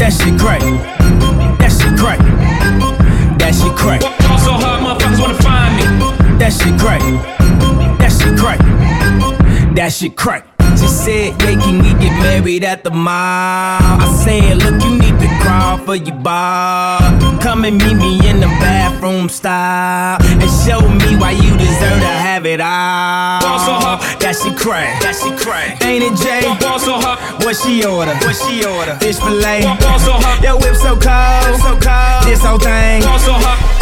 That 0.00 0.12
shit 0.12 0.36
great. 0.36 0.60
That 1.60 1.72
shit 1.72 1.94
great. 1.96 2.20
That 3.38 3.52
shit 3.54 3.74
great. 3.76 4.02
Fall 4.26 4.38
so 4.38 4.52
hard, 4.52 4.80
motherfuckers 4.84 5.20
wanna 5.20 5.40
find 5.40 5.72
me. 5.78 5.84
That 6.38 6.52
shit 6.52 6.76
great. 6.82 7.02
That 8.00 8.10
shit 8.10 8.34
great. 8.36 8.60
That 9.76 9.92
shit 9.92 10.16
great. 10.16 10.51
She 10.82 10.88
said, 10.88 11.42
yeah, 11.42 11.54
can 11.62 11.78
we 11.78 11.90
get 12.02 12.10
married 12.18 12.64
at 12.64 12.82
the 12.82 12.90
mall? 12.90 13.78
I 14.02 14.22
said, 14.24 14.58
look, 14.58 14.82
you 14.82 14.98
need 14.98 15.14
to 15.22 15.28
crawl 15.40 15.78
for 15.78 15.94
your 15.94 16.16
bar. 16.16 16.98
Come 17.40 17.64
and 17.64 17.78
meet 17.78 17.94
me 17.94 18.18
in 18.28 18.40
the 18.40 18.50
bathroom 18.58 19.28
style. 19.28 20.18
And 20.20 20.50
show 20.66 20.80
me 20.82 21.14
why 21.22 21.30
you 21.38 21.54
deserve 21.56 22.00
to 22.02 22.14
have 22.26 22.46
it 22.46 22.60
all. 22.60 23.40
so 23.62 23.74
hot. 23.78 24.02
That 24.18 24.34
shit 24.34 24.58
crack. 24.58 25.00
That 25.02 25.14
shit 25.14 25.38
crack. 25.38 25.80
Ain't 25.84 26.02
it, 26.02 26.18
Jay? 26.18 26.42
Fall 26.58 26.80
so 26.80 26.98
hard. 26.98 27.18
What 27.44 27.54
she 27.54 27.84
order? 27.84 28.14
What 28.18 28.34
she 28.34 28.64
order? 28.66 28.98
Fish 28.98 29.18
fillet. 29.22 29.62
Fall 29.62 29.98
so 30.02 30.18
hot. 30.18 30.42
Your 30.42 30.58
whip 30.58 30.74
so 30.74 30.98
cold. 30.98 31.60
So 31.62 31.78
cold. 31.78 32.26
This 32.26 32.42
whole 32.42 32.58
thing. 32.58 33.02
Fall 33.02 33.18
so 33.20 33.34
hot. 33.38 33.81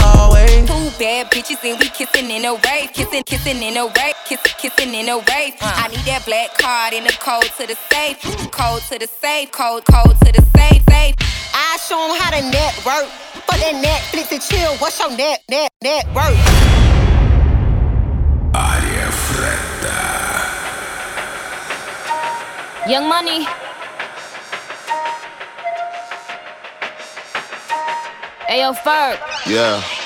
Bad 1.01 1.31
bitches 1.31 1.57
and 1.67 1.79
we 1.79 1.89
kissing 1.89 2.29
in 2.29 2.45
a 2.45 2.53
wave, 2.53 2.93
kissing, 2.93 3.23
kissing 3.23 3.63
in 3.63 3.75
a 3.75 3.87
wave, 3.87 4.13
kissing, 4.23 4.53
kissing 4.59 4.93
in 4.93 5.09
a 5.09 5.17
wave. 5.17 5.55
I 5.59 5.87
need 5.89 6.05
that 6.05 6.23
black 6.27 6.55
card 6.59 6.93
in 6.93 7.05
the 7.05 7.09
code 7.13 7.49
to 7.57 7.65
the 7.65 7.73
safe, 7.89 8.21
code 8.51 8.83
to 8.83 8.99
the 8.99 9.07
safe, 9.07 9.51
code, 9.51 9.83
code 9.85 10.13
to 10.21 10.31
the 10.31 10.45
safe, 10.55 10.83
safe. 10.87 11.15
I 11.55 11.79
show 11.81 11.97
them 11.97 12.21
how 12.21 12.29
to 12.29 12.41
network. 12.53 13.09
Fuck 13.49 13.57
that 13.57 13.81
Netflix 13.81 14.31
and 14.31 14.43
chill. 14.43 14.77
What's 14.77 14.99
your 14.99 15.09
net, 15.17 15.41
net, 15.49 15.71
net 15.81 16.05
worth? 16.13 16.37
Young 22.87 23.09
Money. 23.09 23.47
Ayo 28.47 28.75
Ferg. 28.85 29.17
Yeah. 29.47 30.00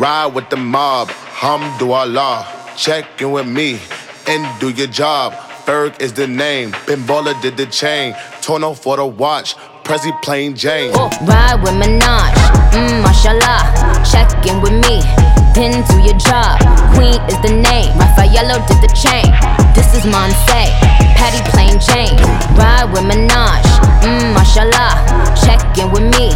Ride 0.00 0.32
with 0.34 0.48
the 0.48 0.56
mob, 0.56 1.08
Hamdulillah. 1.08 2.46
Check 2.74 3.20
in 3.20 3.32
with 3.32 3.46
me 3.46 3.78
and 4.26 4.48
do 4.58 4.70
your 4.70 4.86
job. 4.86 5.34
Ferg 5.66 6.00
is 6.00 6.14
the 6.14 6.26
name. 6.26 6.70
Ben 6.86 7.00
Baller 7.00 7.38
did 7.42 7.58
the 7.58 7.66
chain. 7.66 8.16
Torno 8.40 8.72
for 8.72 8.96
the 8.96 9.04
watch. 9.04 9.56
Prezi 9.84 10.10
plain 10.22 10.56
Jane. 10.56 10.92
Oh. 10.94 11.10
Ride 11.28 11.60
with 11.60 11.76
Minaj, 11.76 12.32
mmm, 12.72 13.02
mashallah. 13.04 13.60
Check 14.10 14.30
in 14.46 14.62
with 14.62 14.72
me, 14.72 15.04
then 15.52 15.84
do 15.84 16.00
your 16.00 16.16
job. 16.16 16.56
Queen 16.96 17.20
is 17.28 17.36
the 17.44 17.52
name, 17.52 17.92
Raffaello 18.00 18.56
did 18.68 18.80
the 18.80 18.88
chain. 18.96 19.28
This 19.74 19.92
is 19.92 20.08
Monse, 20.08 20.64
Patty 21.12 21.44
plain 21.52 21.76
Jane. 21.76 22.16
Ride 22.56 22.88
with 22.88 23.04
Minaj, 23.04 23.60
mmm, 24.00 24.32
mashallah. 24.32 24.96
Check 25.44 25.60
in 25.76 25.92
with 25.92 26.08
me, 26.16 26.32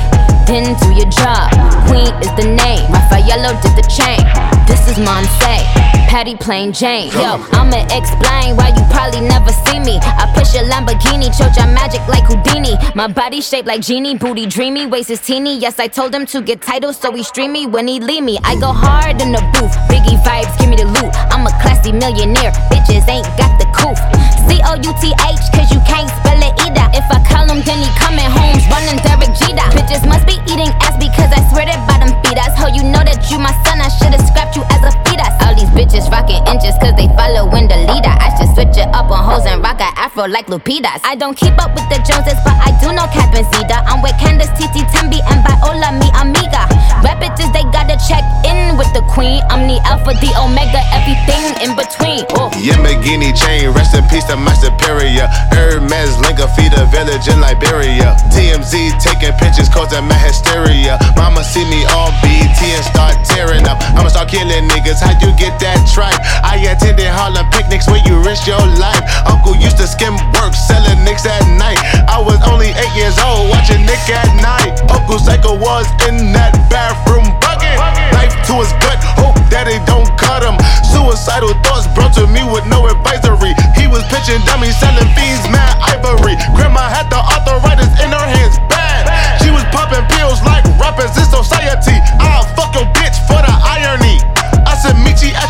then 0.47 0.77
do 0.81 0.93
your 0.93 1.09
job. 1.11 1.51
Queen 1.89 2.13
is 2.21 2.33
the 2.37 2.45
name, 2.45 2.85
Raffaello 2.93 3.57
did 3.63 3.75
the 3.77 3.87
chain. 3.89 4.21
This 4.67 4.89
is 4.89 4.97
Monse, 4.99 5.84
Patty 6.09 6.37
plain 6.37 6.73
Jane. 6.73 7.11
Yo, 7.13 7.43
I'ma 7.53 7.83
explain 7.91 8.57
why 8.57 8.71
you 8.75 8.85
probably 8.91 9.21
never 9.21 9.51
see 9.67 9.81
me. 9.81 9.99
I 10.03 10.31
push 10.35 10.55
a 10.55 10.63
Lamborghini, 10.67 11.31
choke 11.37 11.57
your 11.57 11.67
magic 11.67 12.07
like 12.07 12.25
Houdini. 12.25 12.79
My 12.95 13.09
body 13.09 13.41
shaped 13.41 13.67
like 13.67 13.81
genie, 13.81 14.17
booty 14.17 14.47
dreamy, 14.47 14.87
waist 14.87 15.11
is 15.11 15.21
teeny. 15.21 15.59
Yes, 15.59 15.79
I 15.79 15.89
told 15.89 16.15
him 16.15 16.27
to 16.27 16.41
get 16.41 16.63
titles, 16.63 16.97
so 16.97 17.13
he 17.13 17.23
stream 17.23 17.53
me 17.53 17.67
when 17.67 17.89
he 17.89 17.99
leave 18.01 18.23
me. 18.23 18.39
I 18.45 18.55
go 18.61 18.73
hard 18.73 19.21
in 19.21 19.33
the 19.33 19.43
booth, 19.59 19.75
Biggie 19.91 20.19
vibes, 20.23 20.55
give 20.59 20.71
me 20.71 20.77
the 20.77 20.87
loot. 20.87 21.11
I'm 21.35 21.47
a 21.47 21.51
classy 21.61 21.91
millionaire, 21.91 22.53
bitches 22.71 23.09
ain't 23.11 23.27
got 23.35 23.59
the 23.59 23.67
coof. 23.75 23.99
C 24.47 24.63
O 24.71 24.79
U 24.79 24.93
T 25.03 25.11
H, 25.11 25.45
cause 25.51 25.69
you 25.75 25.83
can't 25.83 26.07
spell 26.23 26.39
it 26.39 26.55
either. 26.63 26.87
If 26.95 27.07
I 27.11 27.19
call 27.27 27.51
him, 27.51 27.59
then 27.67 27.83
he 27.83 27.91
coming 27.99 28.31
home, 28.31 28.55
running 28.71 29.03
Derek 29.03 29.35
Jeter. 29.35 29.67
Bitches 29.75 30.07
must 30.07 30.27
be 30.31 30.39
eating 30.47 30.71
ass 30.87 30.95
because 30.95 31.35
I 31.35 31.43
swear 31.51 31.67
that 31.67 31.83
bottom 31.91 32.15
feed 32.23 32.39
us. 32.39 32.55
Ho, 32.63 32.71
you 32.71 32.87
know 32.87 33.03
that 33.03 33.19
you 33.31 33.43
my 33.43 33.51
son, 33.67 33.83
I 33.83 33.91
should've 33.91 34.23
scrapped 34.23 34.55
you 34.55 34.63
as 34.71 34.81
a 34.87 34.93
fetus. 35.05 35.35
All 35.43 35.55
these 35.59 35.69
bitches 35.75 35.84
rocking 35.93 36.41
inches 36.49 36.73
cause 36.81 36.95
they 36.97 37.09
following 37.13 37.69
the 37.69 37.77
leader. 37.91 38.15
I 38.15 38.33
should 38.39 38.49
switch 38.55 38.79
it 38.81 38.89
up 38.95 39.11
on 39.11 39.21
hoes 39.21 39.45
and 39.45 39.61
rock 39.61 39.81
a 39.81 39.91
afro 40.01 40.25
like 40.25 40.47
Lupitas. 40.47 41.03
I 41.05 41.15
don't 41.15 41.37
keep 41.37 41.53
up 41.61 41.75
with 41.75 41.85
the 41.91 42.01
Joneses, 42.07 42.41
but 42.47 42.57
I 42.57 42.73
do 42.81 42.95
know 42.95 43.05
Cap 43.11 43.35
and 43.35 43.45
Zeta. 43.53 43.83
I'm 43.85 44.01
with 44.01 44.17
Candace, 44.17 44.49
Titi, 44.57 44.87
Tembi, 44.95 45.21
and 45.29 45.43
Viola, 45.45 45.93
mi 45.99 46.09
amiga. 46.17 46.65
Rap 47.05 47.21
bitches, 47.21 47.51
they 47.53 47.67
gotta 47.75 47.99
check 48.09 48.25
in 48.49 48.79
with 48.79 48.89
the 48.95 49.05
queen. 49.13 49.43
I'm 49.51 49.69
the 49.69 49.77
alpha, 49.85 50.17
the 50.23 50.31
omega, 50.41 50.81
everything 50.95 51.45
in 51.61 51.77
between. 51.77 52.25
Oh. 52.39 52.49
Yamagini 52.57 53.37
chain, 53.37 53.69
rest 53.75 53.93
in 53.93 54.07
peace 54.09 54.25
to 54.33 54.37
my 54.37 54.55
superior. 54.57 55.29
Hermes 55.53 56.17
Linka 56.25 56.49
feed 56.57 56.73
a 56.79 56.87
village 56.89 57.29
in 57.29 57.43
Liberia. 57.43 58.17
TMZ 58.33 58.73
taking 59.03 59.35
pictures 59.37 59.69
causing 59.69 60.07
my 60.09 60.17
hysteria. 60.17 60.97
Mama 61.17 61.45
see 61.45 61.65
me 61.69 61.85
on 61.93 62.15
BT 62.25 62.73
and 62.73 62.87
start 62.87 63.19
tearing 63.27 63.67
up. 63.69 63.83
I'ma 63.99 64.09
start 64.09 64.31
killing 64.31 64.69
niggas. 64.71 65.03
How 65.03 65.13
you 65.21 65.35
get 65.37 65.59
that 65.61 65.74
tripe? 65.91 66.19
I 66.45 66.61
attended 66.71 67.09
Harlem 67.09 67.49
picnics 67.51 67.87
where 67.87 68.03
you 68.07 68.21
risk 68.23 68.47
your 68.47 68.63
life. 68.79 69.03
Uncle 69.27 69.57
used 69.57 69.79
to 69.79 69.87
skim 69.87 70.15
work, 70.37 70.55
selling 70.55 71.03
nicks 71.05 71.27
at 71.27 71.43
night. 71.59 71.79
I 72.07 72.21
was 72.21 72.39
only 72.47 72.71
eight 72.75 72.95
years 72.95 73.17
old, 73.23 73.51
watching 73.51 73.83
Nick 73.83 74.03
at 74.11 74.29
night. 74.39 74.79
Uncle 74.91 75.19
Psycho 75.19 75.59
was 75.59 75.87
in 76.07 76.33
that 76.37 76.55
bathroom 76.71 77.27
bucket. 77.43 77.77
Knife 78.15 78.37
to 78.51 78.61
his 78.63 78.73
gut, 78.79 79.01
hope 79.19 79.39
daddy 79.51 79.81
don't 79.89 80.09
cut 80.21 80.45
him. 80.45 80.57
Suicidal 80.87 81.55
thoughts 81.67 81.89
brought 81.95 82.15
to 82.15 82.27
me 82.27 82.45
with 82.47 82.67
no 82.67 82.87
advisory. 82.87 83.57
He 83.75 83.87
was 83.91 84.05
pitching 84.13 84.41
dummies, 84.47 84.77
selling 84.79 85.09
fiends, 85.17 85.45
mad 85.51 85.75
ivory. 85.83 86.39
Grandma 86.55 86.87
had 86.87 87.11
the 87.11 87.19
arthritis 87.19 87.91
in 88.03 88.11
her 88.13 88.27
hands, 88.27 88.59
bad. 88.71 89.11
She 89.43 89.51
was 89.51 89.65
popping 89.75 90.05
pills 90.15 90.43
like 90.43 90.65
rappers 90.79 91.15
in 91.19 91.27
society. 91.27 91.99
I'll 92.21 92.47
fuck 92.55 92.75
your 92.75 92.89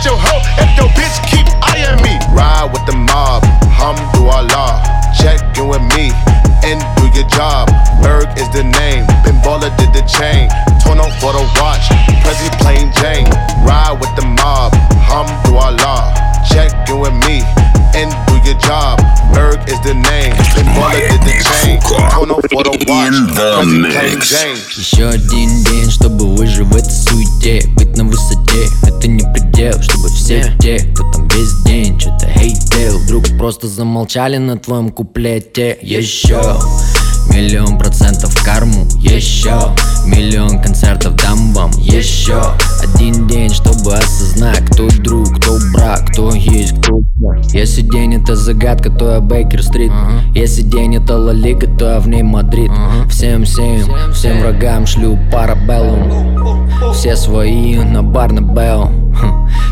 your 0.04 0.20
hoe 0.20 0.44
if 0.60 0.70
your 0.76 0.88
bitch 0.92 1.16
keep 1.24 1.48
eyeing 1.64 1.96
me. 2.04 2.20
Ride 2.28 2.68
with 2.68 2.84
the 2.84 2.92
mob, 2.92 3.40
Hum 3.72 3.96
Hamdulillah. 3.96 4.84
Check 5.16 5.40
in 5.56 5.68
with 5.68 5.80
me 5.96 6.12
and 6.60 6.78
do 7.00 7.08
your 7.16 7.26
job. 7.32 7.72
Berg 8.04 8.28
is 8.36 8.48
the 8.52 8.64
name. 8.64 9.08
Ben 9.24 9.40
did 9.80 9.96
the 9.96 10.04
chain. 10.04 10.52
Torno 10.84 11.08
for 11.20 11.32
the 11.32 11.44
watch. 11.56 11.88
Prezi 12.20 12.52
plain 12.60 12.92
Jane. 13.00 13.28
Ride 13.64 13.96
with 13.96 14.12
the 14.16 14.26
mob, 14.28 14.76
Hum 15.08 15.24
Hamdulillah. 15.24 16.12
Check 16.44 16.72
in 16.88 17.00
with 17.00 17.16
me 17.24 17.40
and 17.96 18.12
do 18.28 18.33
your 18.46 18.58
job. 18.60 19.00
Berg 19.32 19.60
is 19.68 19.80
the 19.80 19.94
name, 19.94 20.32
and 20.58 20.68
Baller 20.76 21.00
did 21.10 21.22
the 21.22 21.34
chain. 21.44 21.80
Tono 22.10 22.40
for 22.48 22.62
the 22.64 22.72
watch. 22.86 23.14
Еще 24.76 25.08
один 25.08 25.64
день, 25.64 25.90
чтобы 25.90 26.34
выжить 26.34 26.66
в 26.66 26.76
этой 26.76 26.90
суете. 26.90 27.68
Быть 27.76 27.96
на 27.96 28.04
высоте, 28.04 28.68
это 28.82 29.08
не 29.08 29.22
предел 29.32 29.80
Чтобы 29.80 30.08
все 30.08 30.54
те, 30.60 30.78
кто 30.94 31.10
там 31.12 31.28
весь 31.28 31.54
день 31.64 31.98
Что-то 31.98 32.26
хейтил, 32.28 32.98
вдруг 33.00 33.24
просто 33.38 33.68
замолчали 33.68 34.36
на 34.38 34.58
твоем 34.58 34.90
куплете. 34.90 35.78
Еще 35.80 36.40
Миллион 37.30 37.78
процентов 37.78 38.34
карму 38.44 38.86
Еще 39.00 39.54
миллион 40.06 40.60
концертов 40.60 41.14
дам 41.16 41.52
вам 41.52 41.70
Еще 41.78 42.40
один 42.82 43.26
день, 43.26 43.50
чтобы 43.50 43.94
осознать 43.94 44.64
Кто 44.70 44.88
друг, 45.02 45.38
кто 45.38 45.58
брат, 45.72 46.10
кто 46.10 46.32
есть, 46.32 46.78
кто 46.80 47.00
Если 47.52 47.82
день 47.82 48.14
это 48.14 48.36
загадка, 48.36 48.90
то 48.90 49.14
я 49.14 49.20
Бейкер-стрит 49.20 49.92
Если 50.34 50.62
день 50.62 50.96
это 50.96 51.16
Ла 51.16 51.32
Лига, 51.32 51.66
то 51.66 51.94
я 51.94 52.00
в 52.00 52.08
ней 52.08 52.22
Мадрид. 52.22 52.70
Всем, 53.08 53.44
всем, 53.44 54.12
всем 54.12 54.40
врагам 54.40 54.86
шлю 54.86 55.18
парабеллум. 55.32 56.68
Все 56.92 57.16
свои 57.16 57.76
на 57.76 58.02
Барнабелл 58.02 58.90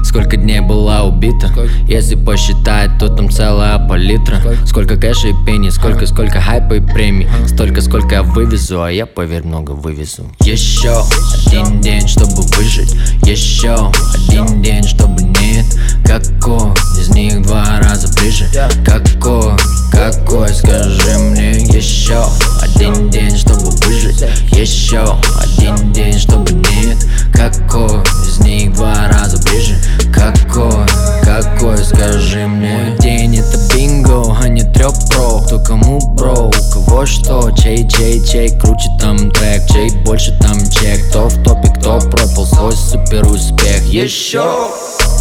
Сколько 0.02 0.36
дней 0.36 0.60
была 0.60 1.04
убита? 1.04 1.50
Если 1.86 2.14
посчитать, 2.14 2.98
то 2.98 3.08
там 3.08 3.30
целая 3.30 3.78
палитра. 3.78 4.38
Сколько? 4.66 4.96
Кэша 4.96 5.28
и 5.28 5.32
пени, 5.46 5.70
сколько, 5.70 6.06
сколько 6.06 6.40
хайпа 6.40 6.74
и 6.74 6.80
премий 6.80 7.26
Столько, 7.46 7.81
сколько 7.81 8.14
я 8.16 8.22
вывезу, 8.22 8.83
а 8.83 8.90
я, 8.90 9.07
поверь, 9.07 9.44
много 9.44 9.72
вывезу. 9.72 10.31
Еще 10.40 11.05
один 11.46 11.81
день, 11.81 12.07
чтобы 12.09 12.42
выжить. 12.57 12.94
Еще 13.26 13.90
один 14.14 14.62
день, 14.62 14.83
чтобы 14.85 15.22
нет. 15.22 15.66
Какой 16.05 16.72
из 16.98 17.09
них 17.11 17.42
два 17.42 17.81
раза 17.81 18.09
ближе? 18.14 18.48
Какой, 18.85 19.57
какой, 19.90 20.48
скажи 20.48 21.18
мне? 21.18 21.52
Еще 21.52 22.24
один 22.61 23.11
день, 23.11 23.37
чтобы 23.37 23.70
выжить. 23.87 24.22
Еще 24.52 25.05
один 25.40 25.92
день, 25.92 26.18
чтобы 26.18 26.50
нет. 26.52 26.98
Какой 27.33 28.00
из 28.26 28.38
них 28.40 28.72
два 28.74 29.09
раза 29.09 29.38
ближе? 29.42 29.76
Какой, 30.12 30.87
какой, 31.32 31.78
скажи 31.78 32.46
мне? 32.46 32.76
Мой 32.76 32.98
день 32.98 33.38
это 33.38 33.58
бинго, 33.74 34.36
а 34.38 34.48
не 34.48 34.62
трёп 34.62 34.94
про. 35.08 35.40
Кто 35.40 35.58
кому 35.60 35.98
бро, 36.14 36.48
у 36.48 36.72
кого 36.72 37.06
что? 37.06 37.50
Чей, 37.52 37.88
чей, 37.88 38.22
чей, 38.24 38.50
круче 38.58 38.88
там 39.00 39.30
трек? 39.30 39.62
Чей 39.72 39.90
больше 40.02 40.36
там 40.40 40.58
чек? 40.70 41.08
Кто 41.08 41.28
в 41.28 41.42
топе, 41.42 41.68
кто 41.78 41.98
пропал? 42.00 42.46
Свой 42.46 42.72
супер 42.72 43.26
успех. 43.26 43.82
Еще 43.84 44.44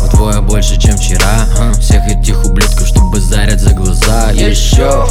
Вдвое 0.05 0.41
больше, 0.41 0.79
чем 0.79 0.97
вчера. 0.97 1.45
А? 1.59 1.71
Всех 1.73 2.05
этих 2.07 2.43
ублюдков, 2.45 2.87
что 2.87 3.01
базарят 3.11 3.59
за 3.59 3.73
глаза. 3.73 4.31
Еще 4.31 5.05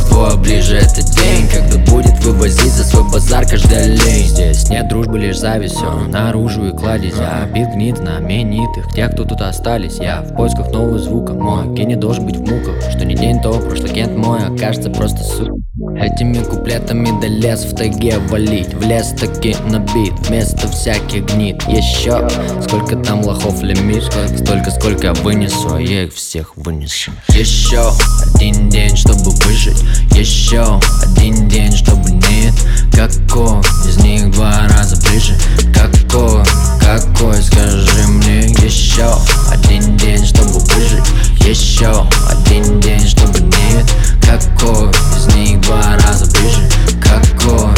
Вдвое 0.00 0.36
ближе 0.36 0.76
этот 0.76 1.10
день 1.10 1.48
Когда 1.48 1.78
будет 1.90 2.18
вывозить 2.24 2.72
за 2.72 2.84
свой 2.84 3.04
базар 3.10 3.46
каждый 3.46 3.78
олень. 3.78 4.28
Здесь 4.28 4.68
нет 4.68 4.88
дружбы, 4.88 5.18
лишь 5.18 5.38
зависть. 5.38 5.76
Все 5.76 5.90
наружу 6.08 6.66
и 6.66 6.76
кладезь. 6.76 7.14
Я 7.16 7.46
бит 7.46 7.68
гнит 7.74 7.98
знаменитых. 7.98 8.92
Тех, 8.92 9.12
кто 9.12 9.24
тут 9.24 9.40
остались 9.40 9.98
Я 9.98 10.22
в 10.22 10.33
поисках 10.34 10.70
нового 10.72 10.98
звука. 10.98 11.32
Мой 11.32 11.68
ген 11.74 11.88
не 11.88 11.96
должен 11.96 12.26
быть 12.26 12.36
в 12.36 12.40
муках. 12.40 12.74
Что 12.90 13.04
не 13.04 13.14
день, 13.14 13.40
то 13.40 13.52
прошлый 13.52 13.90
кент 13.90 14.16
мой 14.16 14.40
Окажется 14.44 14.90
просто 14.90 15.22
сука 15.22 15.54
Этими 15.96 16.42
куплетами 16.42 17.20
до 17.20 17.26
лес 17.26 17.64
в 17.64 17.74
тайге 17.74 18.18
валить. 18.28 18.74
В 18.74 18.82
лес 18.82 19.14
таки 19.18 19.56
набит, 19.68 20.12
вместо 20.26 20.68
всяких 20.68 21.26
гнит. 21.26 21.62
Еще 21.68 22.28
сколько 22.66 22.96
там 22.96 23.22
лохов 23.24 23.62
лимит 23.62 24.04
Столько, 24.04 24.70
сколько 24.70 25.06
я 25.08 25.14
вынесу, 25.14 25.74
а 25.74 25.80
я 25.80 26.04
их 26.04 26.14
всех 26.14 26.56
вынесу. 26.56 27.12
Еще 27.28 27.92
один 28.34 28.68
день, 28.68 28.96
чтобы 28.96 29.30
выжить. 29.30 29.82
Еще 30.12 30.80
один 31.02 31.48
день, 31.48 31.72
чтобы 31.72 32.10
нет. 32.10 32.54
Какой 32.92 33.60
из 33.88 33.98
них 34.02 34.30
два 34.32 34.66
раза 34.68 34.96
ближе? 35.08 35.34
Какой, 35.72 36.42
какой, 36.84 37.42
скажи 37.42 38.06
мне 38.06 38.42
Еще 38.62 39.10
один 39.50 39.96
день, 39.96 40.24
чтобы 40.24 40.58
выжить? 40.58 41.04
Еще 41.40 42.06
один 42.28 42.80
день, 42.80 43.06
чтобы 43.06 43.40
нет? 43.40 43.90
Какой 44.20 44.90
из 45.16 45.34
них 45.34 45.60
два 45.62 45.96
раза 46.04 46.26
ближе? 46.26 46.68
Какой, 47.02 47.70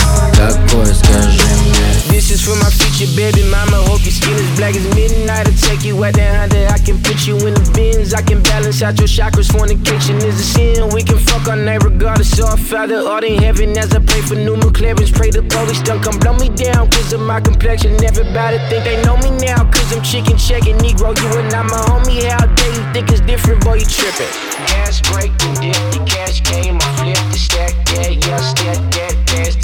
какой, 0.45 0.93
скажи 0.93 1.43
мне 1.65 1.91
This 2.11 2.29
is 2.29 2.41
for 2.45 2.55
my 2.57 2.69
future 2.69 3.09
baby 3.15 3.43
mama. 3.49 3.77
Hope 3.89 4.03
your 4.05 4.11
skin 4.11 4.35
is 4.35 4.55
black 4.55 4.75
as 4.75 4.85
midnight. 4.95 5.47
I'll 5.47 5.61
take 5.67 5.83
you 5.83 6.03
out 6.05 6.13
there 6.13 6.39
under. 6.43 6.67
I 6.67 6.77
can 6.77 7.01
put 7.01 7.25
you 7.25 7.35
in 7.47 7.55
the 7.55 7.65
bins. 7.73 8.13
I 8.13 8.21
can 8.21 8.43
balance 8.43 8.81
out 8.83 8.99
your 8.99 9.07
chakras. 9.07 9.51
Fornication 9.51 10.17
is 10.17 10.39
a 10.39 10.43
sin. 10.43 10.89
We 10.93 11.03
can 11.03 11.17
fuck 11.17 11.47
all 11.47 11.55
night 11.55 11.83
regardless. 11.83 12.29
So 12.37 12.45
our 12.45 12.57
Father 12.57 12.97
art 12.97 13.23
in 13.23 13.41
heaven 13.41 13.75
as 13.77 13.95
I 13.95 13.99
pray 13.99 14.21
for 14.21 14.35
new 14.35 14.55
clearance. 14.71 15.09
Pray 15.09 15.31
the 15.31 15.41
police 15.41 15.81
don't 15.81 16.03
come 16.03 16.19
blow 16.19 16.33
me 16.37 16.49
down. 16.49 16.91
Cause 16.91 17.11
of 17.11 17.21
my 17.21 17.41
complexion. 17.41 17.91
Everybody 18.03 18.59
think 18.69 18.83
they 18.85 19.01
know 19.01 19.17
me 19.17 19.31
now. 19.41 19.65
Cause 19.71 19.91
I'm 19.91 20.03
chicken 20.03 20.37
checking 20.37 20.77
Negro. 20.77 21.17
You 21.17 21.29
and 21.39 21.53
I'm 21.53 21.67
a 21.67 21.79
homie. 21.89 22.29
How 22.29 22.45
dare 22.45 22.73
you 22.77 22.85
think 22.93 23.09
it's 23.09 23.21
different? 23.21 23.63
Boy, 23.65 23.81
you 23.81 23.85
tripping. 23.85 24.31
Gas 24.69 25.01
break 25.09 25.31
and 25.41 25.57
dip. 25.57 25.79
The 25.95 25.99
cash 26.05 26.41
came. 26.41 26.77
I 26.77 26.89
flipped 27.01 27.27
the 27.31 27.39
stack. 27.39 27.73
Yeah, 27.95 28.09
yeah, 28.09 28.37
stack 28.37 28.79
that. 28.93 29.24
Past. 29.36 29.62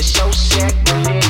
So 0.00 0.30
sacrilegious. 0.30 1.27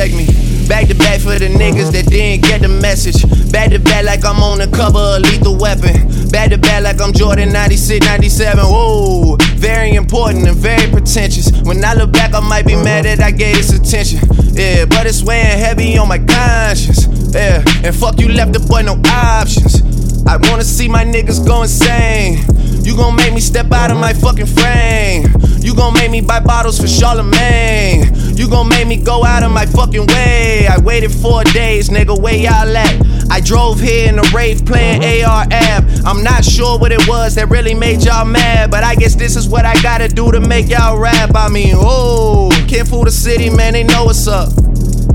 Check 0.00 0.16
me. 0.16 0.24
Back 0.66 0.88
to 0.88 0.94
back 0.94 1.20
for 1.20 1.36
the 1.38 1.48
niggas 1.48 1.92
that 1.92 2.06
didn't 2.06 2.42
get 2.48 2.62
the 2.62 2.68
message. 2.68 3.20
Back 3.52 3.70
to 3.70 3.78
back 3.78 4.04
like 4.04 4.24
I'm 4.24 4.42
on 4.42 4.58
the 4.58 4.68
cover 4.68 4.98
of 4.98 5.20
Lethal 5.20 5.58
Weapon. 5.58 6.08
Back 6.30 6.50
to 6.50 6.58
back 6.58 6.84
like 6.84 7.00
I'm 7.02 7.12
Jordan 7.12 7.52
96, 7.52 8.06
97. 8.06 8.64
Whoa, 8.64 9.36
very 9.56 9.92
important 9.92 10.48
and 10.48 10.56
very 10.56 10.90
pretentious. 10.90 11.52
When 11.64 11.84
I 11.84 11.92
look 11.94 12.12
back, 12.12 12.32
I 12.34 12.40
might 12.40 12.66
be 12.66 12.76
mad 12.76 13.04
that 13.04 13.20
I 13.20 13.30
gave 13.30 13.56
this 13.56 13.76
attention. 13.76 14.20
Yeah, 14.56 14.86
but 14.86 15.06
it's 15.06 15.22
weighing 15.22 15.58
heavy 15.58 15.98
on 15.98 16.08
my 16.08 16.18
conscience. 16.18 17.04
Yeah, 17.34 17.62
and 17.84 17.94
fuck 17.94 18.18
you 18.18 18.28
left 18.28 18.54
the 18.54 18.60
boy 18.60 18.82
no 18.82 18.96
options. 19.04 19.82
I 20.26 20.36
wanna 20.48 20.64
see 20.64 20.88
my 20.88 21.04
niggas 21.04 21.44
go 21.46 21.62
insane. 21.62 22.40
You 22.84 22.96
gon' 22.96 23.16
make 23.16 23.34
me 23.34 23.40
step 23.40 23.70
out 23.72 23.90
of 23.90 23.98
my 23.98 24.14
fucking 24.14 24.46
frame. 24.46 25.28
You 25.60 25.74
gon' 25.74 25.92
make 25.92 26.10
me 26.10 26.22
buy 26.22 26.40
bottles 26.40 26.80
for 26.80 26.88
Charlemagne. 26.88 28.29
You 28.40 28.48
gon' 28.48 28.70
make 28.70 28.88
me 28.88 28.96
go 28.96 29.22
out 29.22 29.42
of 29.42 29.52
my 29.52 29.66
fucking 29.66 30.06
way. 30.06 30.66
I 30.66 30.78
waited 30.78 31.12
four 31.12 31.44
days, 31.44 31.90
nigga, 31.90 32.18
where 32.18 32.34
y'all 32.34 32.74
at? 32.74 33.30
I 33.30 33.38
drove 33.38 33.78
here 33.78 34.08
in 34.08 34.18
a 34.18 34.22
rave 34.34 34.64
playing 34.64 35.04
uh-huh. 35.04 35.44
ARF. 35.50 36.06
I'm 36.06 36.22
not 36.22 36.42
sure 36.42 36.78
what 36.78 36.90
it 36.90 37.06
was 37.06 37.34
that 37.34 37.50
really 37.50 37.74
made 37.74 38.02
y'all 38.02 38.24
mad, 38.24 38.70
but 38.70 38.82
I 38.82 38.94
guess 38.94 39.14
this 39.14 39.36
is 39.36 39.46
what 39.46 39.66
I 39.66 39.74
gotta 39.82 40.08
do 40.08 40.32
to 40.32 40.40
make 40.40 40.70
y'all 40.70 40.98
rap. 40.98 41.32
I 41.34 41.50
mean, 41.50 41.74
oh, 41.76 42.48
can't 42.66 42.88
fool 42.88 43.04
the 43.04 43.10
city, 43.10 43.50
man, 43.50 43.74
they 43.74 43.84
know 43.84 44.06
what's 44.06 44.26
up. 44.26 44.48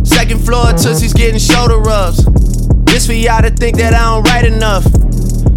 Second 0.05 0.45
floor, 0.45 0.67
uh-huh. 0.67 0.77
Tootsie's 0.77 1.13
getting 1.13 1.39
shoulder 1.39 1.79
rubs. 1.79 2.23
This 2.85 3.07
for 3.07 3.13
y'all 3.13 3.41
to 3.41 3.49
think 3.49 3.77
that 3.77 3.95
I 3.95 4.01
don't 4.01 4.23
write 4.25 4.45
enough. 4.45 4.83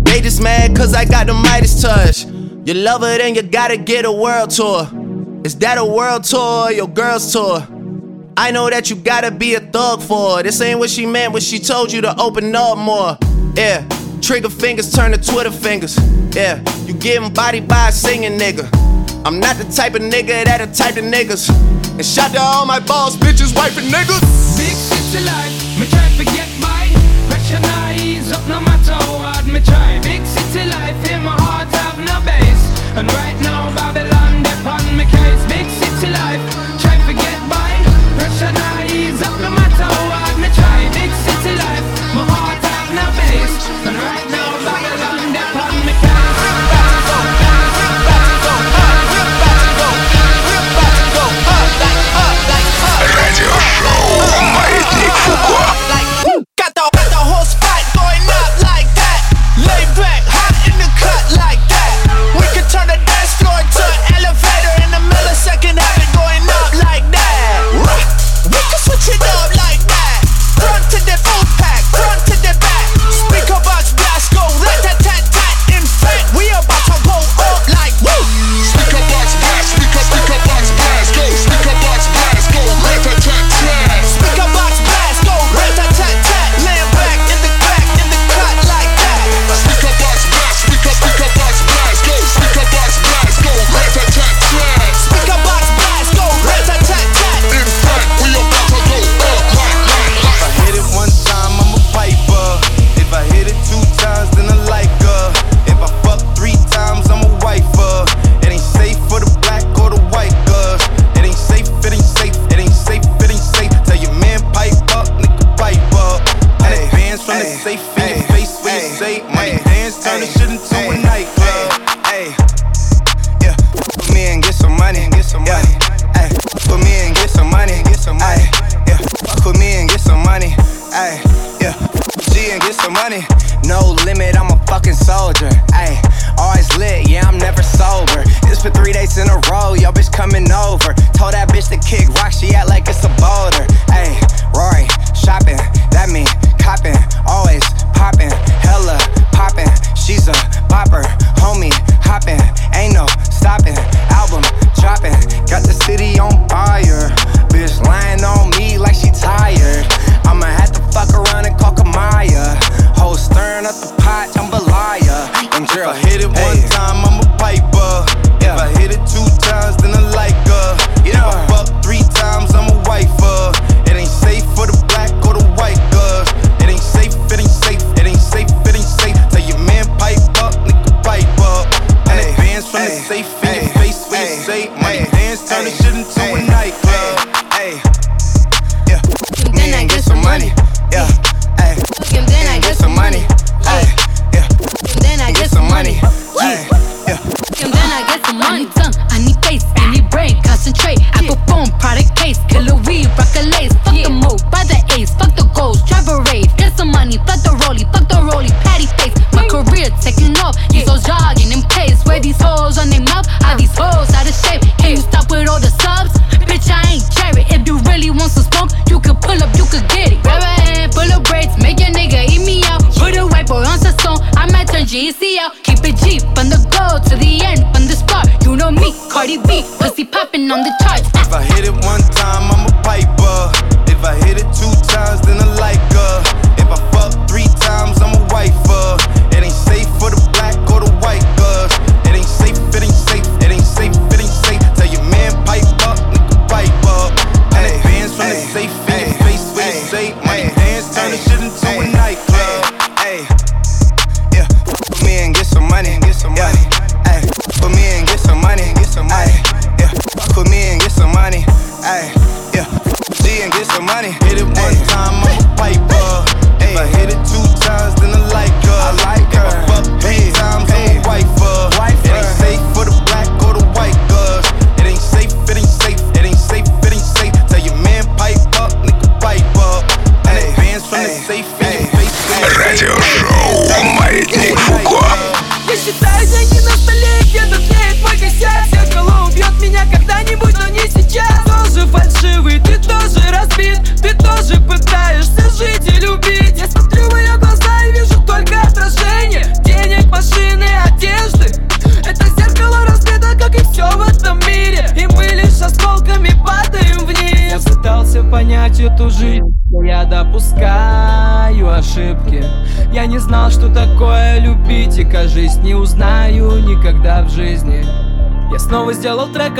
They 0.06 0.22
just 0.22 0.42
mad 0.42 0.74
cause 0.74 0.94
I 0.94 1.04
got 1.04 1.26
the 1.26 1.34
Midas 1.34 1.82
touch. 1.82 2.24
You 2.64 2.72
love 2.72 3.02
her, 3.02 3.18
then 3.18 3.34
you 3.34 3.42
gotta 3.42 3.76
get 3.76 4.06
a 4.06 4.12
world 4.12 4.48
tour. 4.48 4.97
Is 5.44 5.54
that 5.56 5.78
a 5.78 5.84
world 5.84 6.24
tour 6.24 6.66
or 6.66 6.72
your 6.72 6.88
girl's 6.88 7.32
tour? 7.32 7.66
I 8.36 8.50
know 8.50 8.68
that 8.70 8.90
you 8.90 8.96
gotta 8.96 9.30
be 9.30 9.54
a 9.54 9.60
thug 9.60 10.02
for 10.02 10.36
her. 10.36 10.42
This 10.42 10.60
ain't 10.60 10.78
what 10.78 10.90
she 10.90 11.06
meant 11.06 11.32
when 11.32 11.42
she 11.42 11.58
told 11.58 11.92
you 11.92 12.00
to 12.02 12.20
open 12.20 12.54
up 12.54 12.76
more. 12.76 13.16
Yeah, 13.54 13.86
trigger 14.20 14.50
fingers 14.50 14.92
turn 14.92 15.12
to 15.12 15.18
Twitter 15.18 15.50
fingers. 15.50 15.96
Yeah, 16.34 16.62
you 16.86 16.94
getting 16.94 17.32
body 17.32 17.60
by 17.60 17.88
a 17.88 17.92
singing 17.92 18.38
nigga. 18.38 18.68
I'm 19.24 19.40
not 19.40 19.56
the 19.56 19.64
type 19.64 19.94
of 19.94 20.02
nigga 20.02 20.44
that 20.44 20.60
a 20.60 20.66
type 20.66 20.96
of 20.96 21.04
niggas. 21.04 21.50
And 21.92 22.04
shout 22.04 22.32
to 22.32 22.40
all 22.40 22.66
my 22.66 22.80
boss, 22.80 23.16
bitches, 23.16 23.54
wife, 23.56 23.76
and 23.78 23.86
niggas. 23.92 24.22
Big 24.56 24.74
city 24.74 25.24
life, 25.24 25.54
me 25.78 25.86
try 25.86 26.08
forget 26.18 26.48
my 26.60 26.86
Pressure 27.28 27.60
nice 27.60 28.32
up 28.32 28.46
no 28.48 28.60
matter 28.60 28.94
what. 29.18 29.46
me 29.46 29.60
try. 29.60 30.00
Big 30.02 30.24
city 30.26 30.68
life 30.68 31.10
in 31.10 31.22
my 31.22 31.34
heart 31.42 31.68
have 31.74 31.98
no 31.98 32.20
base. 32.26 32.64
And 32.96 33.12
right 33.12 33.27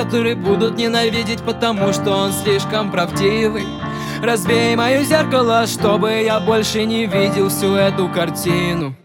который 0.09 0.35
будут 0.37 0.79
ненавидеть, 0.79 1.43
потому 1.43 1.93
что 1.93 2.13
он 2.13 2.33
слишком 2.33 2.91
правдивый. 2.91 3.67
Разбей 4.23 4.75
мое 4.75 5.03
зеркало, 5.03 5.67
чтобы 5.67 6.23
я 6.23 6.41
больше 6.41 6.87
не 6.87 7.05
видел 7.05 7.51
всю 7.51 7.75
эту 7.75 8.09
картину 8.09 8.97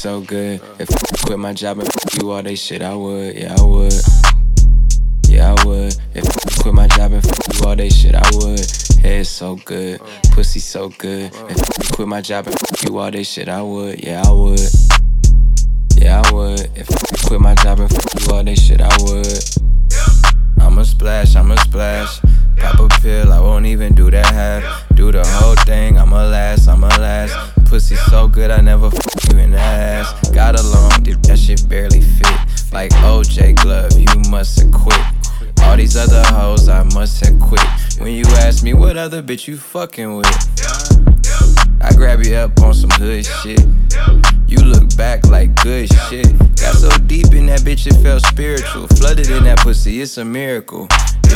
so 0.00 0.22
good 0.22 0.62
If 0.78 0.90
I 0.90 1.26
quit 1.26 1.38
my 1.38 1.52
job 1.52 1.78
and 1.78 1.92
fuck 1.92 2.14
you 2.22 2.30
all 2.30 2.42
they 2.42 2.54
shit, 2.54 2.80
I 2.80 2.94
would, 2.94 3.36
yeah 3.36 3.54
I 3.58 3.62
would 3.62 3.92
Yeah, 5.28 5.54
I 5.54 5.66
would. 5.66 5.94
If 6.14 6.26
I 6.26 6.62
quit 6.62 6.74
my 6.74 6.88
job 6.88 7.12
and 7.12 7.22
fuck 7.22 7.54
you 7.54 7.66
all 7.66 7.76
day 7.76 7.90
shit, 7.90 8.14
I 8.14 8.28
would. 8.34 8.60
Head 9.02 9.26
so 9.26 9.56
good, 9.56 10.00
pussy 10.32 10.58
so 10.58 10.88
good. 10.88 11.26
If 11.48 11.58
I 11.60 11.94
quit 11.94 12.08
my 12.08 12.20
job 12.20 12.46
and 12.46 12.58
fuck 12.58 12.82
you 12.82 12.98
all 12.98 13.10
day 13.10 13.22
shit, 13.22 13.48
I 13.48 13.62
would. 13.62 14.02
Yeah, 14.02 14.22
I 14.26 14.32
would. 14.32 14.60
Yeah, 15.96 16.22
I 16.24 16.32
would. 16.32 16.68
If 16.74 16.90
I 16.90 17.28
quit 17.28 17.40
my 17.40 17.54
job 17.56 17.80
and 17.80 17.90
fuck 17.90 18.20
you 18.20 18.34
all 18.34 18.42
day 18.42 18.54
shit, 18.54 18.80
I 18.80 18.96
would. 19.02 19.38
I'ma 20.60 20.82
splash, 20.82 21.36
I'ma 21.36 21.56
splash. 21.56 22.20
Pop 22.56 22.80
a 22.80 22.88
pill, 23.00 23.32
I 23.32 23.38
won't 23.38 23.66
even 23.66 23.94
do 23.94 24.10
that 24.10 24.26
half. 24.26 24.88
Do 24.94 25.12
the 25.12 25.24
whole 25.26 25.56
thing, 25.64 25.96
I'ma 25.96 26.24
last, 26.26 26.68
I'ma 26.68 26.88
last. 26.88 27.59
Pussy 27.70 27.94
so 27.94 28.26
good, 28.26 28.50
I 28.50 28.60
never 28.60 28.90
fuck 28.90 29.32
you 29.32 29.38
in 29.38 29.52
the 29.52 29.58
ass. 29.58 30.28
Got 30.30 30.58
along, 30.58 31.04
dude, 31.04 31.22
that 31.22 31.38
shit 31.38 31.68
barely 31.68 32.00
fit. 32.00 32.26
Like 32.72 32.90
OJ 32.90 33.62
Glove, 33.62 33.92
you 33.96 34.28
must 34.28 34.60
have 34.60 34.72
quit. 34.72 34.98
All 35.62 35.76
these 35.76 35.96
other 35.96 36.20
hoes, 36.34 36.68
I 36.68 36.82
must 36.82 37.24
have 37.24 37.38
quit. 37.38 37.62
When 38.00 38.12
you 38.12 38.24
ask 38.38 38.64
me 38.64 38.74
what 38.74 38.96
other 38.96 39.22
bitch 39.22 39.46
you 39.46 39.56
fucking 39.56 40.16
with, 40.16 40.26
I 41.80 41.94
grab 41.94 42.24
you 42.24 42.34
up 42.34 42.60
on 42.60 42.74
some 42.74 42.90
hood 42.90 43.24
shit. 43.24 43.60
You 44.50 44.58
look 44.58 44.96
back 44.96 45.26
like 45.26 45.54
good 45.62 45.88
shit. 46.08 46.26
Got 46.56 46.74
so 46.74 46.90
deep 47.06 47.32
in 47.32 47.46
that 47.46 47.60
bitch, 47.60 47.86
it 47.86 47.94
felt 48.02 48.26
spiritual. 48.26 48.88
Flooded 48.88 49.30
in 49.30 49.44
that 49.44 49.60
pussy, 49.60 50.00
it's 50.00 50.18
a 50.18 50.24
miracle. 50.24 50.88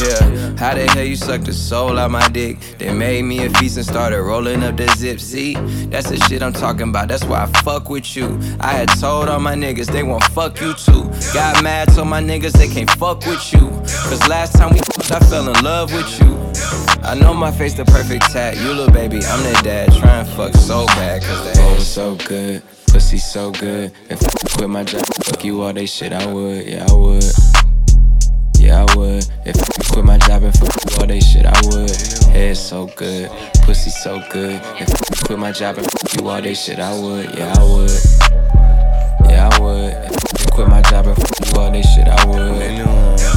Yeah, 0.03 0.57
how 0.59 0.75
the 0.75 0.91
hell 0.93 1.05
you 1.05 1.15
sucked 1.15 1.45
the 1.45 1.53
soul 1.53 1.97
out 2.01 2.11
my 2.11 2.27
dick? 2.29 2.59
They 2.79 2.93
made 2.93 3.23
me 3.23 3.47
a 3.47 3.51
feast 3.51 3.77
and 3.77 3.87
started 3.87 4.21
rolling 4.21 4.65
up 4.65 4.77
the 4.77 4.89
zip. 4.97 5.21
See, 5.21 5.55
that's 5.87 6.11
the 6.11 6.17
shit 6.17 6.43
I'm 6.43 6.53
talking 6.53 6.89
about. 6.89 7.07
That's 7.07 7.25
why 7.25 7.45
I 7.45 7.47
fuck 7.63 7.89
with 7.89 8.17
you. 8.17 8.37
I 8.59 8.73
had 8.73 8.89
told 8.99 9.29
all 9.29 9.39
my 9.39 9.55
niggas 9.55 9.87
they 9.87 10.03
won't 10.03 10.25
fuck 10.25 10.61
you 10.61 10.75
too. 10.75 11.05
Got 11.33 11.63
mad, 11.63 11.95
told 11.95 12.09
my 12.09 12.21
niggas 12.21 12.53
they 12.53 12.67
can't 12.67 12.91
fuck 12.91 13.25
with 13.25 13.53
you. 13.53 13.71
Cause 14.09 14.27
last 14.29 14.55
time 14.55 14.73
we 14.73 14.81
fucked, 14.81 15.13
I 15.13 15.21
fell 15.21 15.49
in 15.49 15.65
love 15.65 15.93
with 15.93 16.21
you. 16.21 16.35
I 17.05 17.15
know 17.15 17.33
my 17.33 17.53
face 17.53 17.75
the 17.75 17.85
perfect 17.85 18.33
tat. 18.33 18.57
You 18.57 18.73
little 18.73 18.93
baby, 18.93 19.21
I'm 19.25 19.43
the 19.45 19.61
dad. 19.63 19.93
Try 19.93 20.21
and 20.21 20.29
fuck 20.31 20.55
so 20.55 20.87
bad, 20.87 21.23
cause 21.23 21.45
the 21.45 21.61
aim 21.61 21.81
so 21.81 22.17
good. 22.17 22.63
Pussy 22.95 23.19
so 23.19 23.51
good. 23.51 23.91
If 24.09 24.23
I 24.23 24.57
quit 24.57 24.71
my 24.71 24.85
job, 24.85 25.03
and 25.03 25.25
fuck 25.25 25.45
you 25.45 25.61
all 25.63 25.73
they 25.73 25.85
shit, 25.85 26.13
I 26.13 26.33
would. 26.33 26.65
Yeah, 26.65 26.87
I 26.89 26.93
would. 26.95 27.25
Yeah, 28.57 28.87
I 28.89 28.97
would. 28.97 29.27
If 29.45 29.57
I 29.61 29.93
quit 29.93 30.05
my 30.05 30.17
job 30.19 30.45
and 30.45 30.57
fuck 30.57 30.73
you 30.89 30.97
all 31.01 31.07
they 31.09 31.19
shit, 31.19 31.45
I 31.45 31.61
would. 31.65 31.91
Head 32.31 32.57
so 32.57 32.87
good. 32.97 33.31
Pussy 33.63 33.91
so 33.91 34.23
good. 34.31 34.63
If 34.79 34.95
I 34.95 35.27
quit 35.27 35.41
my 35.41 35.51
job 35.51 35.79
and 35.79 35.91
fuck 35.91 36.15
you 36.15 36.29
all 36.29 36.41
they 36.41 36.55
shit, 36.55 36.79
I 36.79 36.97
would. 36.97 37.37
Yeah, 37.37 37.53
I 37.59 37.65
would. 37.65 37.91
Yeah, 39.29 39.51
I 39.53 39.61
would. 39.61 39.93
If 39.93 40.47
I 40.47 40.55
quit 40.55 40.69
my 40.69 40.83
job 40.83 41.09
and 41.09 41.17
fuck 41.17 41.53
you 41.53 41.61
all 41.61 41.73
they 41.73 41.83
shit, 41.83 42.07
I 42.07 42.25
would. 42.27 43.34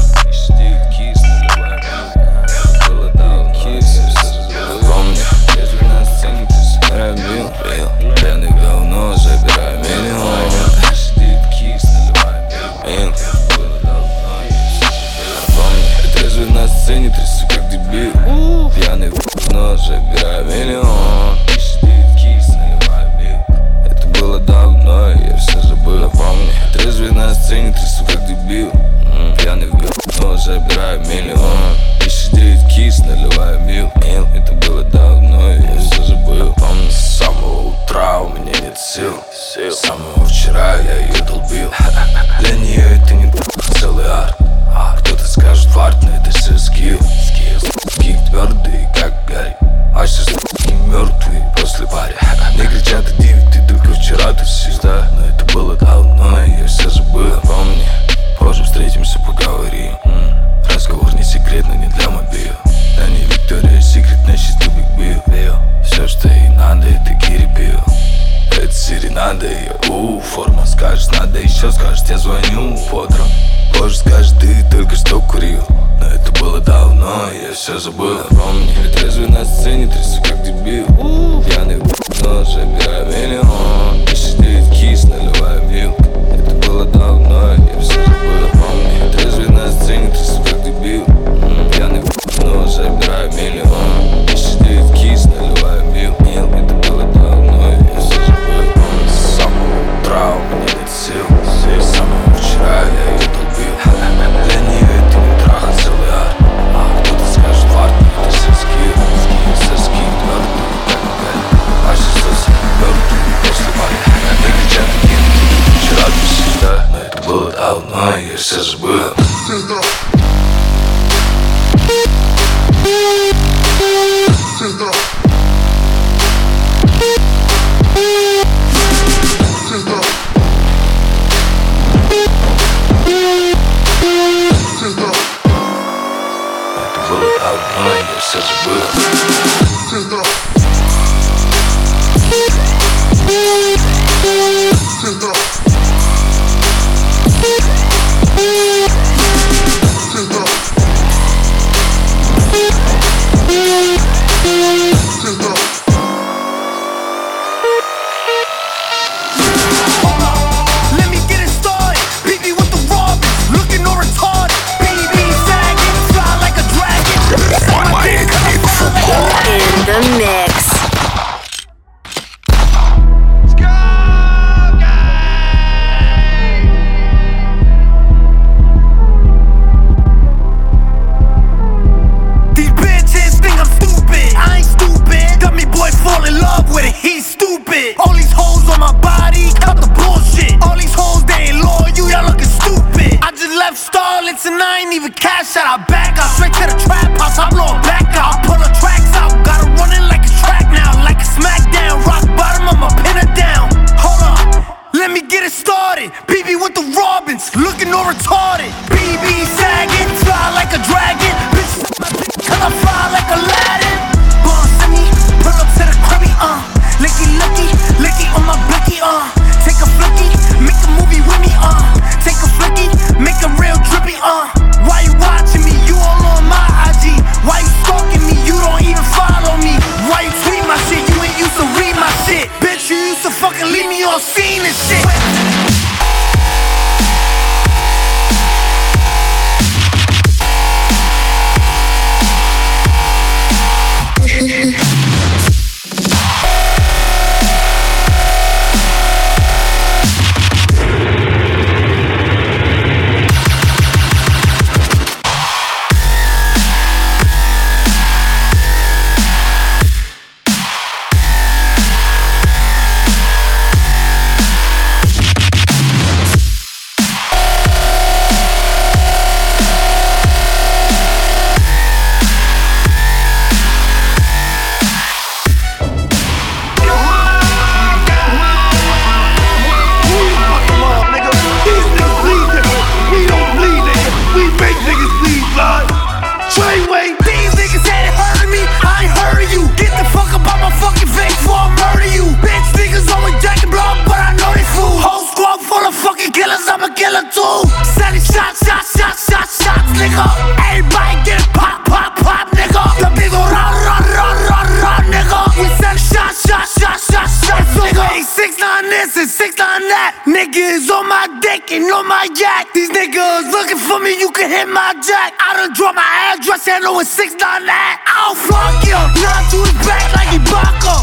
Looking 313.57 313.81
for 313.81 313.97
me, 313.97 314.13
you 314.21 314.29
can 314.29 314.49
hit 314.49 314.69
my 314.69 314.93
jack. 315.01 315.33
I 315.41 315.57
done 315.57 315.73
drop 315.73 315.97
my 315.97 316.05
address 316.29 316.69
and 316.69 316.85
know 316.85 317.01
it's 317.01 317.09
six 317.09 317.33
nine 317.41 317.65
that. 317.65 317.97
I'll 318.05 318.37
fuck 318.37 318.85
you. 318.85 318.93
Not 318.93 319.49
to 319.49 319.57
his 319.65 319.77
back 319.81 320.05
like 320.13 320.29
he 320.29 320.37
Baka. 320.45 320.93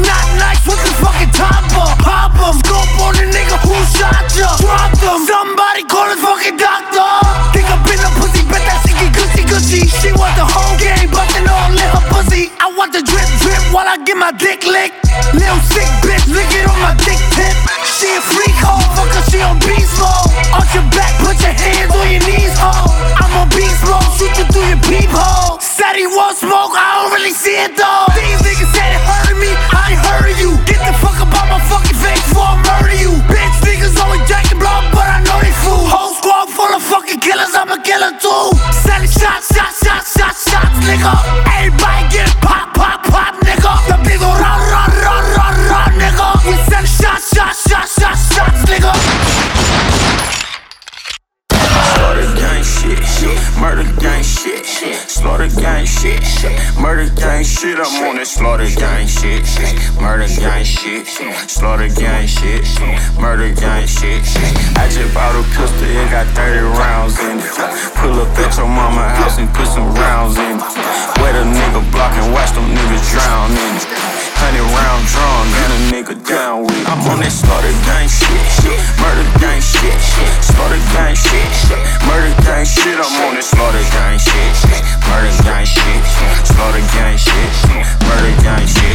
Not 0.00 0.26
nice 0.40 0.64
with 0.64 0.80
the 0.80 0.92
fucking 1.04 1.32
topper. 1.36 1.84
Pop 2.00 2.32
him. 2.40 2.56
Scope 2.64 2.88
on 3.04 3.12
the 3.20 3.28
nigga 3.28 3.60
who 3.60 3.76
shot 3.92 4.24
ya. 4.32 4.48
Drop 4.64 4.96
them. 4.96 5.28
Somebody 5.28 5.84
call 5.84 6.08
his 6.08 6.24
fucking 6.24 6.56
doctor. 6.56 7.04
Think 7.52 7.68
I've 7.68 7.84
been 7.84 8.00
a 8.00 8.10
pussy, 8.16 8.40
bet 8.48 8.64
that 8.64 8.80
shit 8.88 8.96
get 8.96 9.44
gushy. 9.44 9.84
She 9.84 10.08
want 10.16 10.32
the 10.40 10.48
whole 10.48 10.76
game, 10.80 11.12
bustin' 11.12 11.44
all 11.44 11.68
in 11.68 11.84
her 11.84 12.04
pussy. 12.08 12.48
I 12.64 12.72
want 12.72 12.96
the 12.96 13.04
drip 13.04 13.28
drip 13.44 13.60
while 13.76 13.84
I 13.84 14.00
get 14.08 14.16
my 14.16 14.32
dick 14.32 14.64
licked. 14.64 15.04
Little 15.36 15.60
sick 15.68 15.88
bitch, 16.00 16.24
lick 16.32 16.48
it 16.48 16.64
on 16.64 16.80
my 16.80 16.96
dick 17.04 17.20
tip. 17.36 17.52
She 18.00 18.08
a 18.08 18.20
freak 18.24 18.56
hoe, 18.64 18.80
fucker, 18.96 19.22
she 19.28 19.38
on 19.44 19.60
beast 19.60 19.92
mode. 20.00 20.32
Arch 20.56 20.72
your 20.72 20.86
back, 20.96 21.12
he 26.00 26.06
won't 26.10 26.34
smoke, 26.34 26.74
I 26.74 27.06
don't 27.06 27.12
really 27.14 27.30
see 27.30 27.54
it 27.54 27.76
though. 27.78 28.10
These 28.18 28.40
niggas 28.42 28.72
said 28.74 28.98
it 28.98 29.02
heard 29.04 29.38
me, 29.38 29.52
I 29.70 29.94
ain't 29.94 30.02
of 30.02 30.34
you. 30.42 30.58
Get 30.66 30.82
the 30.82 30.94
fuck 30.98 31.20
up 31.22 31.30
out 31.30 31.46
my 31.46 31.60
fucking 31.70 31.94
face 31.94 32.18
before 32.26 32.50
I 32.50 32.58
murder 32.66 32.98
you. 32.98 33.14
Bitch, 33.30 33.54
niggas 33.62 33.94
always 34.02 34.24
jacking 34.26 34.58
blood, 34.58 34.90
but 34.90 35.06
I 35.06 35.22
know 35.22 35.38
they 35.38 35.54
fool. 35.62 35.86
Whole 35.86 36.16
squad 36.18 36.50
full 36.50 36.72
of 36.72 36.82
fucking 36.82 37.20
killers, 37.22 37.54
I'm 37.54 37.70
a 37.70 37.78
killer 37.78 38.10
too. 38.18 38.50
Selling 38.82 39.12
shots, 39.12 39.54
shots, 39.54 39.86
shots, 39.86 40.10
shots, 40.18 40.50
shots, 40.50 40.74
nigga. 40.82 41.14
Everybody 41.62 42.02
get 42.10 42.32
pop, 42.42 42.74
pop, 42.74 43.06
pop, 43.06 43.38
nigga. 43.46 43.72
The 43.86 44.18
ol' 44.18 44.34
run, 44.34 44.60
run, 44.74 44.90
run, 44.98 45.24
run, 45.38 45.54
run, 45.70 45.90
nigga. 45.94 46.26
We 46.42 46.58
send 46.66 46.90
shots, 46.90 47.30
shots, 47.30 47.70
shots, 47.70 47.94
shots, 48.02 48.34
shots, 48.34 48.60
nigga. 48.66 49.13
Murder 53.64 53.88
gang 53.98 54.22
shit, 54.22 54.66
slaughter 55.08 55.48
gang 55.48 55.86
shit, 55.86 56.20
murder 56.78 57.08
gang 57.16 57.42
shit. 57.42 57.78
I'm 57.80 58.04
on 58.04 58.16
that 58.16 58.26
slaughter 58.26 58.68
gang 58.76 59.08
shit, 59.08 59.40
murder 59.96 60.28
gang 60.36 60.64
shit, 60.64 61.06
slaughter 61.48 61.88
gang 61.88 62.28
shit, 62.28 62.60
murder 63.16 63.54
gang 63.56 63.86
shit. 63.88 64.20
I 64.76 64.84
just 64.92 65.14
bought 65.16 65.32
a 65.32 65.42
pistol, 65.56 65.88
it 65.88 66.10
got 66.12 66.28
30 66.36 66.60
rounds 66.76 67.16
in 67.24 67.40
it. 67.40 67.48
Pull 67.96 68.20
up 68.20 68.36
at 68.36 68.52
your 68.58 68.68
mama 68.68 69.08
house 69.16 69.38
and 69.38 69.48
put 69.56 69.66
some 69.66 69.88
rounds 69.96 70.36
in 70.36 70.60
it. 70.60 71.16
Wet 71.24 71.32
a 71.32 71.48
nigga 71.48 71.80
block 71.88 72.12
and 72.20 72.34
watch 72.36 72.52
them 72.52 72.68
niggas 72.68 73.16
drown 73.16 73.48
in 73.48 73.76
it. 73.80 74.33
Hundred 74.44 74.68
round 74.76 75.08
drum, 75.08 75.48
gun 75.56 75.72
a 75.72 75.80
nigga 75.88 76.16
down 76.20 76.68
with. 76.68 76.84
I'm 76.84 77.00
on 77.08 77.24
that 77.24 77.32
slaughter 77.32 77.72
gang 77.88 78.04
shit, 78.12 78.44
shit, 78.60 78.76
murder 79.00 79.24
gang 79.40 79.56
shit, 79.56 79.96
shit, 79.96 80.28
slaughter 80.44 80.76
gang 80.92 81.16
shit, 81.16 81.48
shit, 81.64 81.80
murder 82.04 82.28
gang 82.44 82.68
shit. 82.68 82.92
I'm 82.92 83.08
on 83.24 83.40
that 83.40 83.46
slaughter 83.48 83.80
gang 83.88 84.20
shit, 84.20 84.52
shit, 84.60 84.84
murder 85.08 85.32
gang 85.48 85.64
shit, 85.64 85.96
slaughter 86.44 86.84
gang 86.92 87.16
shit, 87.16 87.50
shit, 87.56 87.88
murder 88.04 88.36
gang 88.44 88.68
shit. 88.68 88.92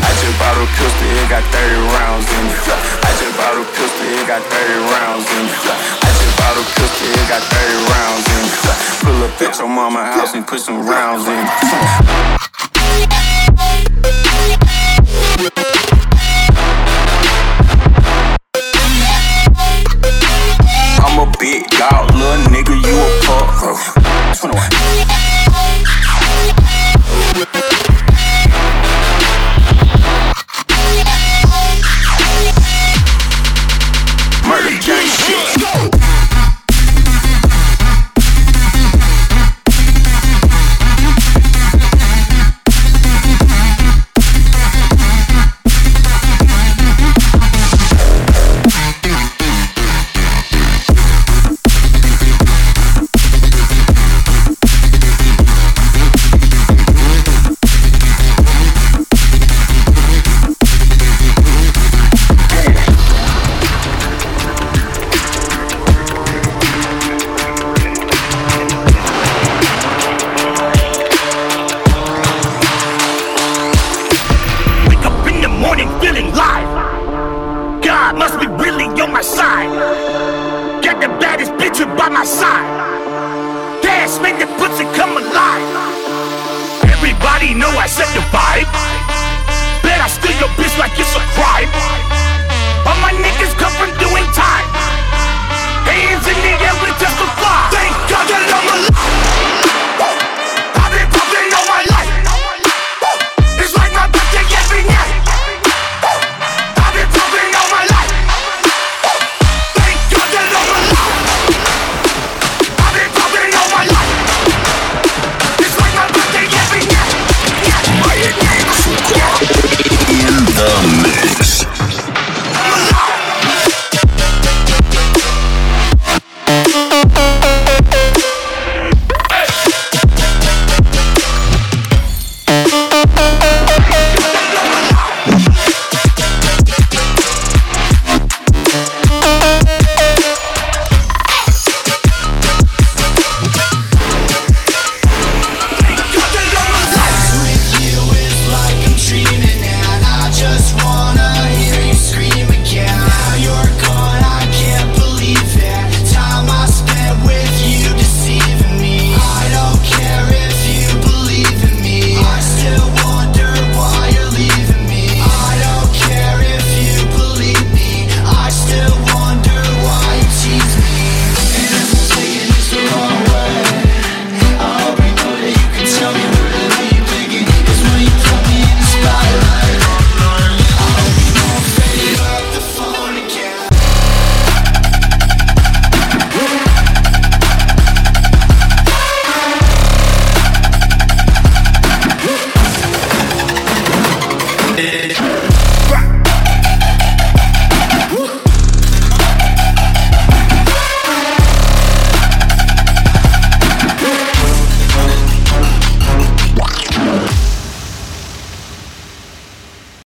I 0.00 0.08
just 0.16 0.32
bought 0.40 0.56
a 0.56 0.64
pistol, 0.64 1.12
it 1.12 1.28
got 1.28 1.44
30 1.44 1.76
rounds 1.92 2.24
in 2.32 2.44
it. 2.48 2.56
I 3.04 3.10
just 3.20 3.36
bought 3.36 3.52
a 3.52 3.64
pistol, 3.76 4.08
it 4.16 4.24
got 4.24 4.40
30 4.48 4.80
rounds 4.96 5.28
in 5.28 5.44
it. 5.44 5.60
I 5.60 6.08
just 6.08 6.34
bought 6.40 6.56
a 6.56 6.64
pistol, 6.72 7.04
it 7.04 7.26
got 7.28 7.44
30 7.44 7.92
rounds 7.92 8.24
in 8.32 8.42
it. 8.48 8.56
Pull 9.04 9.18
up 9.28 9.36
at 9.44 9.52
your 9.60 9.68
mama 9.68 10.08
house 10.08 10.32
and 10.32 10.48
put 10.48 10.64
some 10.64 10.88
rounds 10.88 11.28
in 11.28 11.36
it. 11.36 12.45